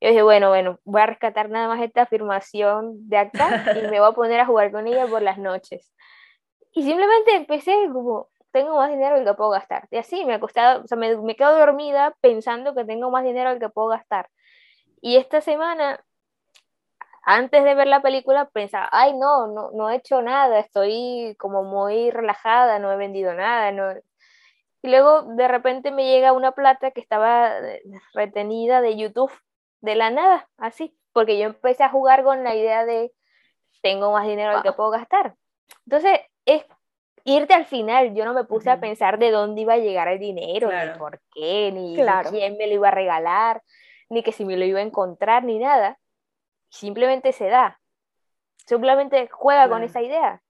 Yo 0.00 0.08
dije, 0.08 0.22
bueno, 0.22 0.48
bueno, 0.48 0.78
voy 0.84 1.00
a 1.00 1.06
rescatar 1.06 1.48
nada 1.48 1.68
más 1.68 1.80
esta 1.80 2.02
afirmación 2.02 3.08
de 3.08 3.18
acá 3.18 3.64
y 3.76 3.82
me 3.88 4.00
voy 4.00 4.08
a 4.08 4.12
poner 4.12 4.40
a 4.40 4.46
jugar 4.46 4.70
con 4.70 4.86
ella 4.86 5.06
por 5.06 5.22
las 5.22 5.38
noches. 5.38 5.92
Y 6.72 6.82
simplemente 6.82 7.34
empecé 7.34 7.74
como, 7.92 8.28
tengo 8.52 8.76
más 8.76 8.90
dinero 8.90 9.16
del 9.16 9.24
que 9.24 9.34
puedo 9.34 9.50
gastar. 9.50 9.88
Y 9.90 9.96
así 9.96 10.24
me 10.24 10.34
ha 10.34 10.40
costado, 10.40 10.82
o 10.82 10.86
sea, 10.86 10.98
me, 10.98 11.16
me 11.16 11.36
quedo 11.36 11.58
dormida 11.58 12.14
pensando 12.20 12.74
que 12.74 12.84
tengo 12.84 13.10
más 13.10 13.24
dinero 13.24 13.50
del 13.50 13.58
que 13.58 13.68
puedo 13.68 13.88
gastar. 13.88 14.28
Y 15.00 15.16
esta 15.16 15.40
semana, 15.40 16.04
antes 17.28 17.64
de 17.64 17.74
ver 17.74 17.88
la 17.88 18.02
película, 18.02 18.48
pensaba, 18.50 18.88
ay, 18.92 19.12
no, 19.12 19.48
no, 19.48 19.72
no 19.72 19.90
he 19.90 19.96
hecho 19.96 20.22
nada, 20.22 20.60
estoy 20.60 21.34
como 21.40 21.64
muy 21.64 22.12
relajada, 22.12 22.78
no 22.78 22.92
he 22.92 22.96
vendido 22.96 23.34
nada. 23.34 23.72
No... 23.72 23.92
Y 24.80 24.88
luego 24.88 25.22
de 25.22 25.48
repente 25.48 25.90
me 25.90 26.04
llega 26.04 26.32
una 26.32 26.52
plata 26.52 26.92
que 26.92 27.00
estaba 27.00 27.58
eh, 27.58 27.82
retenida 28.14 28.80
de 28.80 28.96
YouTube, 28.96 29.32
de 29.80 29.96
la 29.96 30.10
nada, 30.10 30.48
así, 30.56 30.96
porque 31.12 31.36
yo 31.36 31.46
empecé 31.46 31.82
a 31.82 31.88
jugar 31.88 32.22
con 32.22 32.44
la 32.44 32.54
idea 32.54 32.86
de, 32.86 33.12
tengo 33.82 34.12
más 34.12 34.28
dinero 34.28 34.52
del 34.52 34.62
que 34.62 34.72
puedo 34.72 34.90
gastar. 34.90 35.34
Entonces, 35.84 36.20
es 36.44 36.64
irte 37.24 37.54
al 37.54 37.66
final, 37.66 38.14
yo 38.14 38.24
no 38.24 38.34
me 38.34 38.44
puse 38.44 38.70
a 38.70 38.78
pensar 38.78 39.18
de 39.18 39.32
dónde 39.32 39.62
iba 39.62 39.72
a 39.72 39.78
llegar 39.78 40.06
el 40.06 40.20
dinero, 40.20 40.70
ni 40.70 40.96
por 40.96 41.20
qué, 41.34 41.72
ni 41.72 41.96
quién 42.30 42.56
me 42.56 42.68
lo 42.68 42.74
iba 42.74 42.86
a 42.86 42.92
regalar, 42.92 43.62
ni 44.08 44.22
que 44.22 44.30
si 44.30 44.44
me 44.44 44.56
lo 44.56 44.64
iba 44.64 44.78
a 44.78 44.82
encontrar, 44.82 45.42
ni 45.42 45.58
nada. 45.58 45.98
Simplemente 46.76 47.32
se 47.32 47.46
da. 47.46 47.80
Simplemente 48.66 49.28
juega 49.32 49.68
con 49.68 49.82
esa 49.82 50.02
idea. 50.02 50.42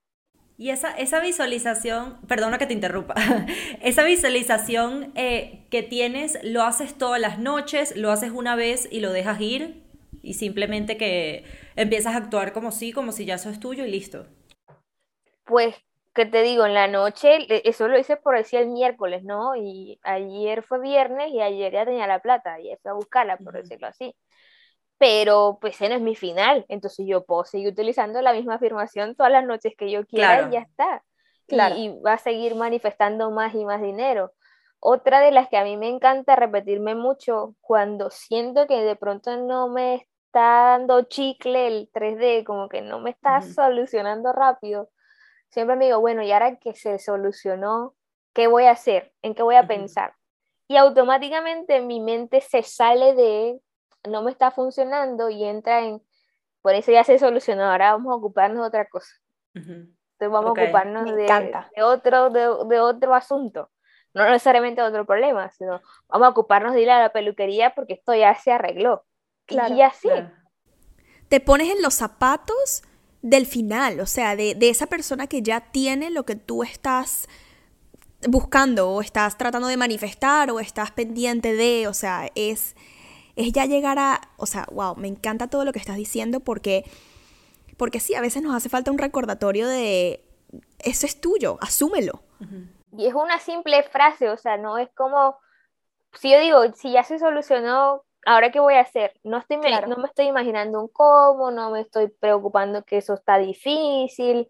Y 0.57 0.71
esa, 0.71 0.91
esa 0.97 1.19
visualización, 1.19 2.19
perdona 2.27 2.57
que 2.57 2.65
te 2.65 2.73
interrumpa, 2.73 3.13
esa 3.81 4.03
visualización 4.03 5.11
eh, 5.15 5.67
que 5.69 5.83
tienes, 5.83 6.39
¿lo 6.43 6.63
haces 6.63 6.97
todas 6.97 7.21
las 7.21 7.37
noches, 7.37 7.95
lo 7.95 8.11
haces 8.11 8.31
una 8.31 8.55
vez 8.55 8.89
y 8.91 8.99
lo 8.99 9.11
dejas 9.11 9.39
ir? 9.39 9.83
Y 10.23 10.33
simplemente 10.33 10.97
que 10.97 11.45
empiezas 11.75 12.15
a 12.15 12.17
actuar 12.17 12.53
como 12.53 12.71
si, 12.71 12.91
como 12.91 13.11
si 13.11 13.25
ya 13.25 13.35
eso 13.35 13.51
es 13.51 13.59
tuyo 13.59 13.85
y 13.85 13.91
listo. 13.91 14.25
Pues 15.45 15.75
que 16.13 16.25
te 16.25 16.41
digo, 16.41 16.65
en 16.65 16.73
la 16.73 16.87
noche, 16.87 17.37
eso 17.69 17.87
lo 17.87 17.99
hice 17.99 18.17
por 18.17 18.35
decir 18.35 18.59
el 18.59 18.69
miércoles, 18.69 19.23
¿no? 19.23 19.55
Y 19.55 19.99
ayer 20.01 20.63
fue 20.63 20.81
viernes 20.81 21.31
y 21.31 21.39
ayer 21.39 21.71
ya 21.71 21.85
tenía 21.85 22.07
la 22.07 22.19
plata, 22.19 22.59
y 22.59 22.75
fui 22.81 22.89
a 22.89 22.93
buscarla, 22.93 23.37
por 23.37 23.53
decirlo 23.53 23.85
así. 23.85 24.15
Pero 24.97 25.57
pues 25.61 25.75
ese 25.75 25.89
no 25.89 25.95
es 25.95 26.01
mi 26.01 26.15
final, 26.15 26.65
entonces 26.69 27.05
yo 27.07 27.23
puedo 27.23 27.45
seguir 27.45 27.67
utilizando 27.67 28.21
la 28.21 28.33
misma 28.33 28.55
afirmación 28.55 29.15
todas 29.15 29.31
las 29.31 29.45
noches 29.45 29.73
que 29.77 29.91
yo 29.91 30.05
quiera 30.05 30.47
y 30.47 30.53
ya 30.53 30.59
está. 30.61 31.03
Claro. 31.47 31.75
Y, 31.75 31.85
y 31.85 31.99
va 32.01 32.13
a 32.13 32.17
seguir 32.17 32.55
manifestando 32.55 33.29
más 33.31 33.53
y 33.53 33.63
más 33.63 33.81
dinero. 33.81 34.33
Otra 34.79 35.19
de 35.21 35.31
las 35.31 35.49
que 35.49 35.57
a 35.57 35.63
mí 35.63 35.77
me 35.77 35.87
encanta 35.87 36.35
repetirme 36.35 36.95
mucho 36.95 37.55
cuando 37.61 38.09
siento 38.09 38.67
que 38.67 38.81
de 38.81 38.95
pronto 38.95 39.35
no 39.37 39.69
me 39.69 40.07
está 40.27 40.77
dando 40.77 41.03
chicle 41.03 41.67
el 41.67 41.91
3D, 41.91 42.43
como 42.43 42.69
que 42.69 42.81
no 42.81 42.99
me 42.99 43.09
está 43.09 43.41
solucionando 43.41 44.33
rápido, 44.33 44.89
siempre 45.49 45.75
me 45.75 45.85
digo, 45.85 45.99
bueno, 45.99 46.21
y 46.23 46.31
ahora 46.31 46.57
que 46.57 46.73
se 46.73 46.99
solucionó, 46.99 47.95
¿qué 48.33 48.47
voy 48.47 48.65
a 48.65 48.71
hacer? 48.71 49.13
¿En 49.21 49.33
qué 49.33 49.43
voy 49.43 49.55
a 49.55 49.67
pensar? 49.67 50.13
Y 50.67 50.75
automáticamente 50.77 51.81
mi 51.81 51.99
mente 51.99 52.41
se 52.41 52.61
sale 52.61 53.15
de, 53.15 53.59
no 54.03 54.21
me 54.23 54.31
está 54.31 54.51
funcionando 54.51 55.29
y 55.29 55.43
entra 55.43 55.83
en, 55.83 56.01
por 56.61 56.75
eso 56.75 56.91
ya 56.91 57.03
se 57.03 57.19
solucionó, 57.19 57.63
ahora 57.63 57.93
vamos 57.93 58.11
a 58.11 58.15
ocuparnos 58.15 58.61
de 58.61 58.67
otra 58.67 58.89
cosa. 58.89 59.11
Entonces 59.53 59.89
vamos 60.19 60.49
a 60.49 60.61
ocuparnos 60.61 61.05
de, 61.05 61.23
de, 61.75 61.83
otro, 61.83 62.29
de, 62.29 62.79
otro 62.79 63.15
asunto. 63.15 63.71
no 64.13 64.25
necesariamente 64.25 64.81
otro 64.81 65.05
problema, 65.05 65.49
sino 65.51 65.81
vamos 66.07 66.27
a 66.27 66.29
ocuparnos 66.29 66.73
de 66.73 66.81
ir 66.81 66.89
a 66.89 67.01
la 67.01 67.11
peluquería 67.11 67.73
porque 67.73 67.93
esto 67.93 68.13
ya 68.13 68.35
se 68.35 68.51
arregló. 68.51 69.05
Claro, 69.45 69.75
y 69.75 69.81
así. 69.81 70.09
Te 71.29 71.39
pones 71.39 71.73
en 71.73 71.81
los 71.81 71.95
zapatos 71.95 72.83
del 73.21 73.45
final, 73.45 73.99
o 73.99 74.05
sea, 74.05 74.35
de, 74.35 74.53
de 74.55 74.69
esa 74.69 74.87
persona 74.87 75.27
que 75.27 75.41
ya 75.41 75.71
tiene 75.71 76.09
lo 76.09 76.23
que 76.23 76.35
tú 76.35 76.63
estás 76.63 77.27
buscando 78.27 78.89
o 78.89 79.01
estás 79.01 79.37
tratando 79.37 79.67
de 79.67 79.77
manifestar 79.77 80.51
o 80.51 80.59
estás 80.59 80.91
pendiente 80.91 81.53
de, 81.53 81.87
o 81.87 81.93
sea, 81.93 82.29
es, 82.35 82.75
es 83.37 83.53
ya 83.53 83.65
llegar 83.65 83.99
a, 83.99 84.19
o 84.37 84.47
sea, 84.47 84.67
wow, 84.71 84.95
me 84.95 85.07
encanta 85.07 85.47
todo 85.47 85.63
lo 85.63 85.71
que 85.71 85.79
estás 85.79 85.95
diciendo 85.95 86.39
porque, 86.39 86.83
porque 87.77 87.99
sí, 87.99 88.15
a 88.15 88.21
veces 88.21 88.41
nos 88.41 88.55
hace 88.55 88.67
falta 88.67 88.91
un 88.91 88.97
recordatorio 88.97 89.67
de, 89.67 90.25
eso 90.79 91.05
es 91.05 91.21
tuyo, 91.21 91.57
asúmelo. 91.61 92.23
Y 92.97 93.05
es 93.05 93.13
una 93.13 93.39
simple 93.39 93.83
frase, 93.83 94.29
o 94.29 94.37
sea, 94.37 94.57
no 94.57 94.79
es 94.79 94.89
como, 94.95 95.37
si 96.13 96.31
yo 96.31 96.39
digo, 96.39 96.73
si 96.73 96.91
ya 96.91 97.03
se 97.03 97.19
solucionó, 97.19 98.03
¿ahora 98.25 98.51
qué 98.51 98.59
voy 98.59 98.73
a 98.73 98.81
hacer? 98.81 99.13
No, 99.23 99.37
estoy, 99.37 99.57
no 99.57 99.97
me 99.97 100.07
estoy 100.07 100.25
imaginando 100.25 100.81
un 100.81 100.87
cómo, 100.87 101.51
no 101.51 101.69
me 101.69 101.81
estoy 101.81 102.07
preocupando 102.07 102.83
que 102.83 102.97
eso 102.97 103.13
está 103.13 103.37
difícil, 103.37 104.49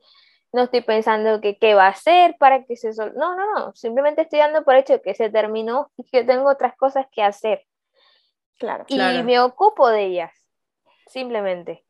no 0.53 0.63
estoy 0.63 0.81
pensando 0.81 1.41
que 1.41 1.57
qué 1.57 1.73
va 1.73 1.87
a 1.87 1.91
hacer 1.91 2.37
para 2.39 2.63
que 2.63 2.77
se... 2.77 2.93
Sol 2.93 3.11
no, 3.17 3.35
no, 3.35 3.53
no, 3.53 3.75
simplemente 3.75 4.21
estoy 4.21 4.39
dando 4.39 4.63
por 4.63 4.75
hecho 4.75 5.01
que 5.01 5.13
se 5.13 5.29
terminó 5.29 5.91
y 5.97 6.05
que 6.05 6.23
tengo 6.23 6.49
otras 6.49 6.75
cosas 6.77 7.05
que 7.11 7.21
hacer. 7.21 7.65
Claro. 8.57 8.85
Y 8.87 8.97
me 9.23 9.39
ocupo 9.39 9.89
de 9.89 10.05
ellas, 10.05 10.31
simplemente. 11.07 11.83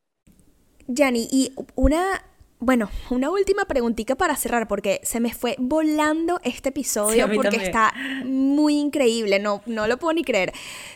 Yani, 0.86 1.28
y 1.30 1.52
una, 1.74 2.22
bueno, 2.58 2.90
una 3.10 3.30
última 3.30 3.64
preguntita 3.64 4.14
para 4.14 4.36
cerrar, 4.36 4.68
porque 4.68 5.00
se 5.02 5.20
me 5.20 5.32
fue 5.32 5.56
volando 5.58 6.40
este 6.44 6.70
episodio 6.70 7.28
porque 7.34 7.56
está 7.56 7.92
muy 8.24 8.78
increíble, 8.78 9.38
no, 9.38 9.62
no 9.66 9.86
lo 9.86 9.98
puedo 9.98 10.14
ni 10.14 10.24
creer. 10.24 10.52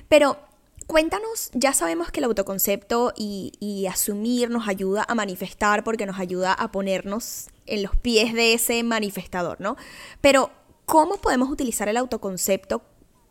Pero 0.09 0.37
Cuéntanos, 0.87 1.51
ya 1.55 1.73
sabemos 1.73 2.11
que 2.11 2.21
el 2.21 2.25
autoconcepto 2.25 3.13
y, 3.17 3.87
asumir 3.91 4.51
nos 4.51 4.69
ayuda 4.69 5.05
a 5.09 5.15
manifestar 5.15 5.85
porque 5.85 6.07
nos 6.07 6.19
ayuda 6.19 6.53
a 6.53 6.71
ponernos 6.71 7.49
en 7.67 7.83
los 7.83 7.97
pies 7.97 8.35
de 8.35 8.55
ese 8.55 8.83
manifestador, 8.83 9.61
¿no? 9.61 9.77
Pero, 10.21 10.51
¿cómo 10.85 11.17
podemos 11.17 11.51
utilizar 11.51 11.89
el 11.89 11.97
autoconcepto 11.97 12.83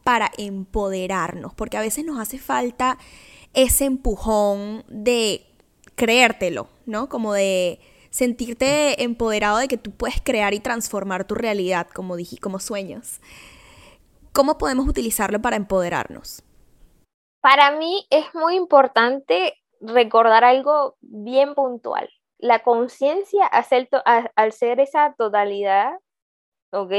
para 0.03 0.31
empoderarnos? 0.37 1.53
Porque 1.53 1.77
a 1.77 1.81
veces 1.81 2.05
nos 2.05 2.19
hace 2.19 2.37
falta 2.37 2.97
ese 3.53 3.85
empujón 3.85 4.83
de 4.87 5.45
creértelo, 5.95 6.67
¿no? 6.85 7.09
Como 7.09 7.33
de 7.33 7.79
sentirte 8.09 9.03
empoderado 9.03 9.57
de 9.57 9.67
que 9.67 9.77
tú 9.77 9.91
puedes 9.91 10.21
crear 10.21 10.53
y 10.53 10.59
transformar 10.59 11.25
tu 11.25 11.35
realidad, 11.35 11.87
como 11.87 12.15
dije, 12.15 12.37
como 12.37 12.59
sueños. 12.59 13.21
¿Cómo 14.33 14.57
podemos 14.57 14.87
utilizarlo 14.87 15.41
para 15.41 15.57
empoderarnos? 15.57 16.43
Para 17.41 17.71
mí 17.71 18.05
es 18.09 18.25
muy 18.33 18.55
importante 18.55 19.57
recordar 19.79 20.43
algo 20.43 20.95
bien 21.01 21.55
puntual. 21.55 22.09
La 22.37 22.59
conciencia, 22.59 23.45
al 23.45 24.51
ser 24.51 24.79
esa 24.79 25.13
totalidad, 25.17 25.93
¿ok? 26.71 26.91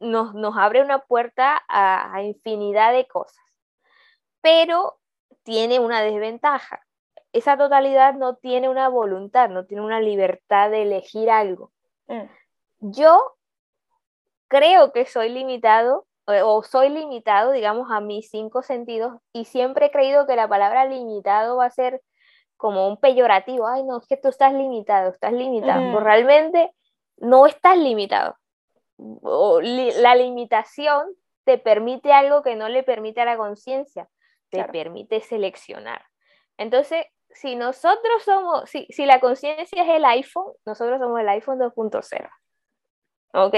Nos, 0.00 0.34
nos 0.34 0.56
abre 0.56 0.82
una 0.82 1.00
puerta 1.00 1.62
a, 1.68 2.14
a 2.14 2.22
infinidad 2.22 2.92
de 2.92 3.06
cosas, 3.06 3.44
pero 4.40 4.98
tiene 5.42 5.80
una 5.80 6.02
desventaja. 6.02 6.84
Esa 7.32 7.56
totalidad 7.56 8.14
no 8.14 8.36
tiene 8.36 8.68
una 8.68 8.88
voluntad, 8.88 9.50
no 9.50 9.66
tiene 9.66 9.82
una 9.82 10.00
libertad 10.00 10.70
de 10.70 10.82
elegir 10.82 11.30
algo. 11.30 11.72
Mm. 12.06 12.24
Yo 12.80 13.36
creo 14.48 14.92
que 14.92 15.06
soy 15.06 15.28
limitado 15.28 16.06
o 16.26 16.62
soy 16.62 16.90
limitado, 16.90 17.52
digamos, 17.52 17.90
a 17.90 18.00
mis 18.00 18.28
cinco 18.28 18.62
sentidos 18.62 19.14
y 19.32 19.46
siempre 19.46 19.86
he 19.86 19.90
creído 19.90 20.26
que 20.26 20.36
la 20.36 20.48
palabra 20.48 20.84
limitado 20.84 21.56
va 21.56 21.66
a 21.66 21.70
ser 21.70 22.02
como 22.58 22.88
un 22.88 22.98
peyorativo, 22.98 23.66
ay, 23.66 23.84
no, 23.84 23.98
es 23.98 24.06
que 24.06 24.16
tú 24.16 24.28
estás 24.28 24.52
limitado, 24.52 25.10
estás 25.10 25.32
limitado, 25.32 25.92
pues 25.92 26.04
realmente 26.04 26.72
no 27.16 27.46
estás 27.46 27.78
limitado. 27.78 28.36
La 28.98 30.14
limitación 30.14 31.06
te 31.44 31.58
permite 31.58 32.12
algo 32.12 32.42
que 32.42 32.56
no 32.56 32.68
le 32.68 32.82
permite 32.82 33.20
a 33.20 33.24
la 33.24 33.36
conciencia, 33.36 34.08
te 34.50 34.64
permite 34.64 35.20
seleccionar. 35.20 36.04
Entonces, 36.56 37.06
si 37.30 37.56
nosotros 37.56 38.22
somos, 38.24 38.68
si, 38.68 38.86
si 38.90 39.06
la 39.06 39.20
conciencia 39.20 39.82
es 39.82 39.88
el 39.88 40.04
iPhone, 40.04 40.52
nosotros 40.66 40.98
somos 40.98 41.20
el 41.20 41.28
iPhone 41.28 41.58
2.0. 41.58 42.28
¿Ok? 43.34 43.54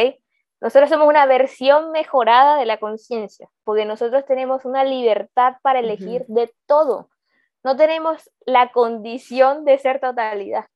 Nosotros 0.61 0.91
somos 0.91 1.09
una 1.09 1.25
versión 1.25 1.91
mejorada 1.91 2.59
de 2.59 2.67
la 2.67 2.79
conciencia, 2.79 3.49
porque 3.65 3.87
nosotros 3.87 4.27
tenemos 4.27 4.65
una 4.67 4.85
libertad 4.85 5.55
para 5.63 5.79
elegir 5.79 6.27
de 6.29 6.53
todo. 6.67 7.09
No 7.65 7.77
tenemos 7.77 8.31
la 8.45 8.71
condición 8.73 9.65
de 9.65 9.79
ser 9.79 10.01
totalidad. 10.01 10.67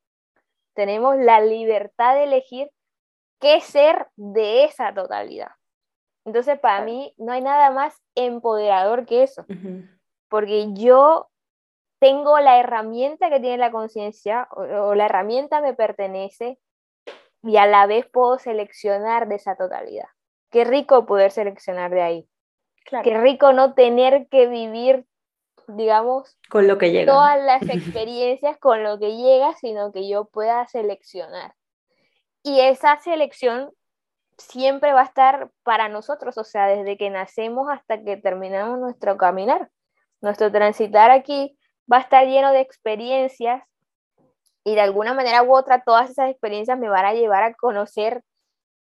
Tenemos 0.75 1.17
la 1.17 1.41
libertad 1.41 2.15
de 2.15 2.25
elegir 2.25 2.71
qué 3.45 3.61
ser 3.61 4.07
de 4.17 4.65
esa 4.65 4.95
totalidad. 4.95 5.51
Entonces, 6.25 6.59
para 6.59 6.83
mí, 6.83 7.13
no 7.19 7.31
hay 7.31 7.43
nada 7.43 7.71
más 7.71 7.95
empoderador 8.15 9.05
que 9.05 9.23
eso, 9.23 9.45
porque 10.31 10.73
yo 10.73 11.29
tengo 11.99 12.41
la 12.41 12.59
herramienta 12.59 13.29
que 13.29 13.41
tiene 13.41 13.59
la 13.59 13.71
conciencia, 13.71 14.49
o, 14.51 14.95
la 14.95 15.05
herramienta 15.05 15.61
me 15.61 15.75
pertenece, 15.75 16.59
y 17.43 17.59
a 17.59 17.67
la 17.67 17.87
vez 17.87 18.07
puedo 18.07 18.39
seleccionar 18.39 19.29
de 19.29 19.35
esa 19.35 19.57
totalidad. 19.57 20.09
Qué 20.51 20.65
rico 20.65 21.05
poder 21.05 21.31
seleccionar 21.31 21.91
de 21.91 22.01
ahí. 22.01 22.29
Qué 23.03 23.19
rico 23.19 23.53
no 23.53 23.75
tener 23.75 24.27
que 24.29 24.47
vivir, 24.47 25.05
digamos, 25.69 26.39
con 26.49 26.67
lo 26.67 26.79
que 26.79 26.93
llega. 26.93 27.13
Todas 27.13 27.43
las 27.43 27.63
experiencias 27.69 28.57
con 28.57 28.83
lo 28.83 28.99
que 28.99 29.19
llega, 29.19 29.53
sino 29.57 29.93
que 29.93 30.09
yo 30.09 30.25
pueda 30.25 30.67
seleccionar. 30.67 31.53
Y 32.47 32.61
esa 32.61 32.99
selección 33.01 33.73
siempre 34.37 34.93
va 34.93 35.01
a 35.01 35.05
estar 35.05 35.51
para 35.63 35.89
nosotros, 35.89 36.37
o 36.37 36.45
sea, 36.45 36.67
desde 36.67 36.99
que 36.99 37.09
nacemos 37.09 37.69
hasta 37.71 38.05
que 38.05 38.19
terminamos 38.19 38.79
nuestro 38.79 39.17
caminar. 39.17 39.71
Nuestro 40.21 40.53
transitar 40.53 41.11
aquí 41.11 41.59
va 41.91 41.97
a 41.97 42.01
estar 42.01 42.27
lleno 42.27 42.53
de 42.53 42.61
experiencias 42.61 43.63
y 44.63 44.75
de 44.75 44.81
alguna 44.83 45.15
manera 45.15 45.43
u 45.43 45.57
otra 45.57 45.85
todas 45.85 46.11
esas 46.11 46.31
experiencias 46.31 46.79
me 46.79 46.91
van 46.91 47.07
a 47.07 47.15
llevar 47.15 47.43
a 47.45 47.55
conocer 47.55 48.23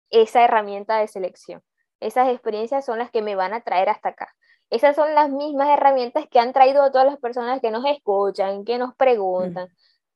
esa 0.10 0.44
herramienta 0.44 0.98
de 0.98 1.08
selección. 1.08 1.64
Esas 2.02 2.28
experiencias 2.30 2.86
son 2.86 3.00
las 3.00 3.12
que 3.12 3.22
me 3.22 3.36
van 3.36 3.54
a 3.54 3.62
traer 3.62 3.88
hasta 3.88 4.10
acá. 4.10 4.34
Esas 4.72 4.96
son 4.96 5.16
las 5.16 5.30
mismas 5.30 5.70
herramientas 5.70 6.26
que 6.30 6.40
han 6.40 6.52
traído 6.52 6.84
a 6.84 6.92
todas 6.92 7.08
las 7.08 7.18
personas 7.18 7.62
que 7.62 7.72
nos 7.72 7.86
escuchan, 7.86 8.66
que 8.66 8.78
nos 8.78 8.94
preguntan. 8.96 9.70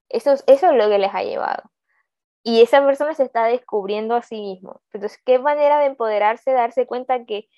Eso, 0.10 0.33
eso 0.33 0.45
es 0.47 0.73
lo 0.73 0.89
que 0.89 0.99
les 0.99 1.15
ha 1.15 1.23
llevado. 1.23 1.63
Y 2.47 2.62
esa 2.62 2.86
persona 2.86 3.13
se 3.13 3.23
está 3.23 3.43
descubriendo 3.43 4.15
a 4.15 4.21
sí 4.21 4.39
mismo. 4.39 4.79
Entonces, 4.93 5.21
¿qué 5.25 5.38
manera 5.38 5.79
de 5.79 5.88
empoderarse, 5.88 6.53
darse 6.53 6.88
cuenta 6.88 7.25
que 7.25 7.49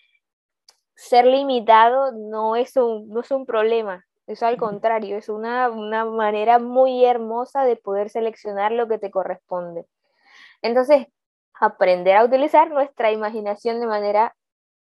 ser 0.95 1.25
limitado 1.25 2.11
no 2.11 2.55
es 2.55 2.75
un, 2.75 3.07
no 3.07 3.19
es 3.19 3.29
un 3.29 3.45
problema, 3.45 4.03
eso 4.25 4.47
al 4.47 4.57
contrario, 4.57 5.15
es 5.15 5.29
una, 5.29 5.69
manera 5.69 6.57
muy 6.57 7.05
hermosa 7.05 7.65
de 7.65 7.75
poder 7.75 8.09
seleccionar 8.09 8.71
lo 8.71 8.87
que 8.87 8.97
te 8.97 9.11
corresponde. 9.11 9.85
Entonces, 10.63 11.05
aprender 11.53 12.15
a 12.15 12.25
utilizar 12.25 12.71
nuestra 12.71 13.11
imaginación 13.11 13.79
de 13.79 13.85
manera 13.85 14.35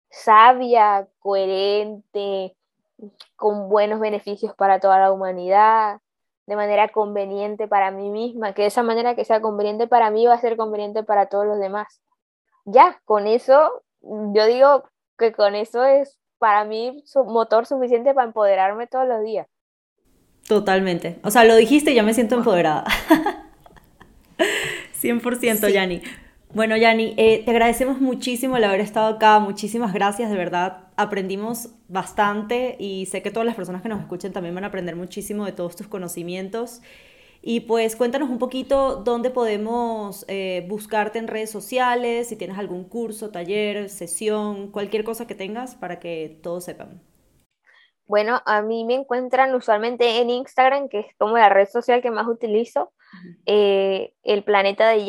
sabia, 0.08 1.06
coherente, 1.18 2.56
con 3.36 3.68
buenos 3.68 4.00
beneficios 4.00 4.54
para 4.54 4.80
toda 4.80 4.98
la 5.00 5.12
humanidad, 5.12 6.00
de 6.48 6.56
manera 6.56 6.88
conveniente 6.88 7.68
para 7.68 7.90
mí 7.90 8.08
misma, 8.08 8.54
que 8.54 8.62
de 8.62 8.68
esa 8.68 8.82
manera 8.82 9.14
que 9.14 9.26
sea 9.26 9.42
conveniente 9.42 9.86
para 9.86 10.10
mí 10.10 10.24
va 10.24 10.32
a 10.32 10.40
ser 10.40 10.56
conveniente 10.56 11.02
para 11.02 11.26
todos 11.26 11.44
los 11.44 11.60
demás. 11.60 12.00
Ya, 12.64 13.02
con 13.04 13.26
eso, 13.26 13.82
yo 14.00 14.46
digo 14.46 14.84
que 15.18 15.32
con 15.32 15.54
eso 15.54 15.84
es 15.84 16.18
para 16.38 16.64
mí 16.64 17.02
su 17.04 17.22
motor 17.24 17.66
suficiente 17.66 18.14
para 18.14 18.28
empoderarme 18.28 18.86
todos 18.86 19.06
los 19.06 19.22
días. 19.22 19.46
Totalmente. 20.48 21.18
O 21.22 21.30
sea, 21.30 21.44
lo 21.44 21.54
dijiste 21.54 21.90
y 21.90 21.96
ya 21.96 22.02
me 22.02 22.14
siento 22.14 22.36
empoderada. 22.36 22.84
100%, 25.02 25.70
Yani. 25.70 26.00
Bueno, 26.54 26.78
Yani, 26.78 27.12
eh, 27.18 27.42
te 27.44 27.50
agradecemos 27.50 28.00
muchísimo 28.00 28.56
el 28.56 28.64
haber 28.64 28.80
estado 28.80 29.16
acá. 29.16 29.38
Muchísimas 29.38 29.92
gracias, 29.92 30.30
de 30.30 30.36
verdad. 30.38 30.87
Aprendimos 31.00 31.68
bastante 31.86 32.74
y 32.76 33.06
sé 33.06 33.22
que 33.22 33.30
todas 33.30 33.46
las 33.46 33.54
personas 33.54 33.82
que 33.82 33.88
nos 33.88 34.00
escuchen 34.00 34.32
también 34.32 34.52
van 34.52 34.64
a 34.64 34.66
aprender 34.66 34.96
muchísimo 34.96 35.44
de 35.44 35.52
todos 35.52 35.76
tus 35.76 35.86
conocimientos. 35.86 36.80
Y 37.40 37.60
pues 37.60 37.94
cuéntanos 37.94 38.28
un 38.30 38.40
poquito 38.40 38.96
dónde 38.96 39.30
podemos 39.30 40.24
eh, 40.26 40.66
buscarte 40.68 41.20
en 41.20 41.28
redes 41.28 41.52
sociales, 41.52 42.28
si 42.28 42.34
tienes 42.34 42.58
algún 42.58 42.82
curso, 42.82 43.30
taller, 43.30 43.90
sesión, 43.90 44.72
cualquier 44.72 45.04
cosa 45.04 45.28
que 45.28 45.36
tengas 45.36 45.76
para 45.76 46.00
que 46.00 46.40
todos 46.42 46.64
sepan. 46.64 47.00
Bueno, 48.08 48.42
a 48.44 48.60
mí 48.62 48.84
me 48.84 48.94
encuentran 48.94 49.54
usualmente 49.54 50.20
en 50.20 50.30
Instagram, 50.30 50.88
que 50.88 50.98
es 50.98 51.06
como 51.16 51.38
la 51.38 51.48
red 51.48 51.68
social 51.68 52.02
que 52.02 52.10
más 52.10 52.26
utilizo, 52.26 52.92
eh, 53.46 54.14
el 54.24 54.42
planeta 54.42 54.88
de 54.88 55.04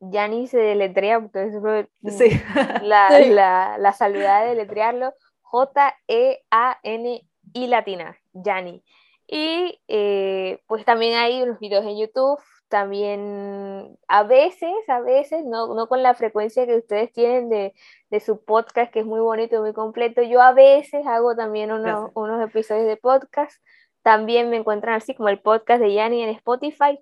Yani 0.00 0.46
se 0.46 0.58
deletrea, 0.58 1.20
porque 1.20 1.88
sí. 2.08 2.30
la, 2.82 3.18
la, 3.20 3.76
la 3.78 3.92
salvedad 3.92 4.42
de 4.42 4.50
deletrearlo, 4.50 5.12
J-E-A-N-I 5.42 7.26
latina, 7.66 8.16
Yani. 8.32 8.82
Y 9.26 9.80
eh, 9.86 10.60
pues 10.66 10.84
también 10.84 11.16
hay 11.16 11.42
unos 11.42 11.60
videos 11.60 11.84
en 11.84 11.98
YouTube, 11.98 12.40
también 12.68 13.98
a 14.08 14.22
veces, 14.22 14.72
a 14.88 15.00
veces, 15.00 15.44
no, 15.44 15.74
no 15.74 15.88
con 15.88 16.02
la 16.02 16.14
frecuencia 16.14 16.66
que 16.66 16.76
ustedes 16.76 17.12
tienen 17.12 17.48
de, 17.48 17.74
de, 18.10 18.20
su 18.20 18.44
podcast, 18.44 18.92
que 18.92 19.00
es 19.00 19.06
muy 19.06 19.20
bonito, 19.20 19.60
muy 19.60 19.72
completo, 19.72 20.22
yo 20.22 20.40
a 20.40 20.52
veces 20.52 21.06
hago 21.06 21.36
también 21.36 21.72
unos, 21.72 22.10
unos 22.14 22.42
episodios 22.42 22.86
de 22.86 22.96
podcast, 22.96 23.60
también 24.02 24.50
me 24.50 24.56
encuentran 24.56 24.94
así 24.94 25.14
como 25.14 25.28
el 25.28 25.40
podcast 25.40 25.80
de 25.82 25.92
Yani 25.94 26.22
en 26.22 26.30
Spotify, 26.30 26.98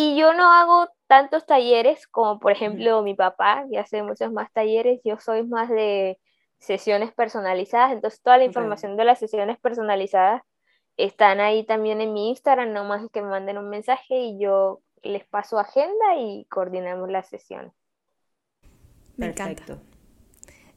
y 0.00 0.16
yo 0.16 0.32
no 0.32 0.52
hago 0.52 0.88
tantos 1.06 1.44
talleres 1.44 2.06
como 2.06 2.38
por 2.38 2.52
ejemplo 2.52 3.02
mi 3.02 3.14
papá, 3.14 3.64
que 3.70 3.78
hace 3.78 4.02
muchos 4.02 4.32
más 4.32 4.50
talleres, 4.52 5.00
yo 5.04 5.18
soy 5.18 5.46
más 5.46 5.68
de 5.68 6.18
sesiones 6.58 7.12
personalizadas, 7.12 7.92
entonces 7.92 8.22
toda 8.22 8.38
la 8.38 8.44
información 8.44 8.96
de 8.96 9.04
las 9.04 9.18
sesiones 9.18 9.58
personalizadas 9.58 10.42
están 10.96 11.40
ahí 11.40 11.64
también 11.64 12.00
en 12.00 12.12
mi 12.12 12.30
Instagram, 12.30 12.72
no 12.72 12.84
más 12.84 13.02
que 13.12 13.22
me 13.22 13.28
manden 13.28 13.58
un 13.58 13.68
mensaje 13.68 14.16
y 14.16 14.38
yo 14.38 14.80
les 15.02 15.26
paso 15.26 15.58
agenda 15.58 16.16
y 16.18 16.46
coordinamos 16.46 17.10
la 17.10 17.22
sesión. 17.22 17.72
Me 19.16 19.26
encanta. 19.26 19.78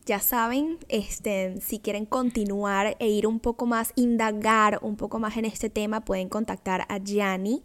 Ya 0.05 0.19
saben, 0.19 0.79
este, 0.89 1.61
si 1.61 1.79
quieren 1.79 2.05
continuar 2.05 2.97
e 2.99 3.07
ir 3.07 3.25
un 3.25 3.39
poco 3.39 3.65
más, 3.65 3.93
indagar 3.95 4.79
un 4.81 4.97
poco 4.97 5.19
más 5.19 5.37
en 5.37 5.45
este 5.45 5.69
tema, 5.69 6.01
pueden 6.01 6.27
contactar 6.27 6.85
a 6.89 6.97
Gianni. 6.97 7.63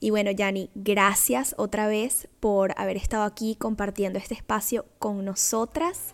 Y 0.00 0.10
bueno, 0.10 0.30
Yani, 0.30 0.70
gracias 0.74 1.54
otra 1.58 1.86
vez 1.86 2.28
por 2.40 2.74
haber 2.76 2.96
estado 2.96 3.24
aquí 3.24 3.56
compartiendo 3.56 4.18
este 4.18 4.34
espacio 4.34 4.86
con 4.98 5.24
nosotras. 5.24 6.12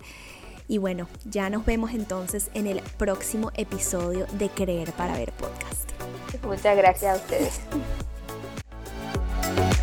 Y 0.68 0.78
bueno, 0.78 1.08
ya 1.24 1.50
nos 1.50 1.66
vemos 1.66 1.92
entonces 1.92 2.50
en 2.54 2.66
el 2.66 2.80
próximo 2.96 3.50
episodio 3.54 4.26
de 4.38 4.48
Creer 4.48 4.92
para 4.92 5.16
Ver 5.16 5.32
Podcast. 5.32 5.90
Muchas 6.44 6.76
gracias 6.76 7.18
a 7.18 7.22
ustedes. 7.22 7.60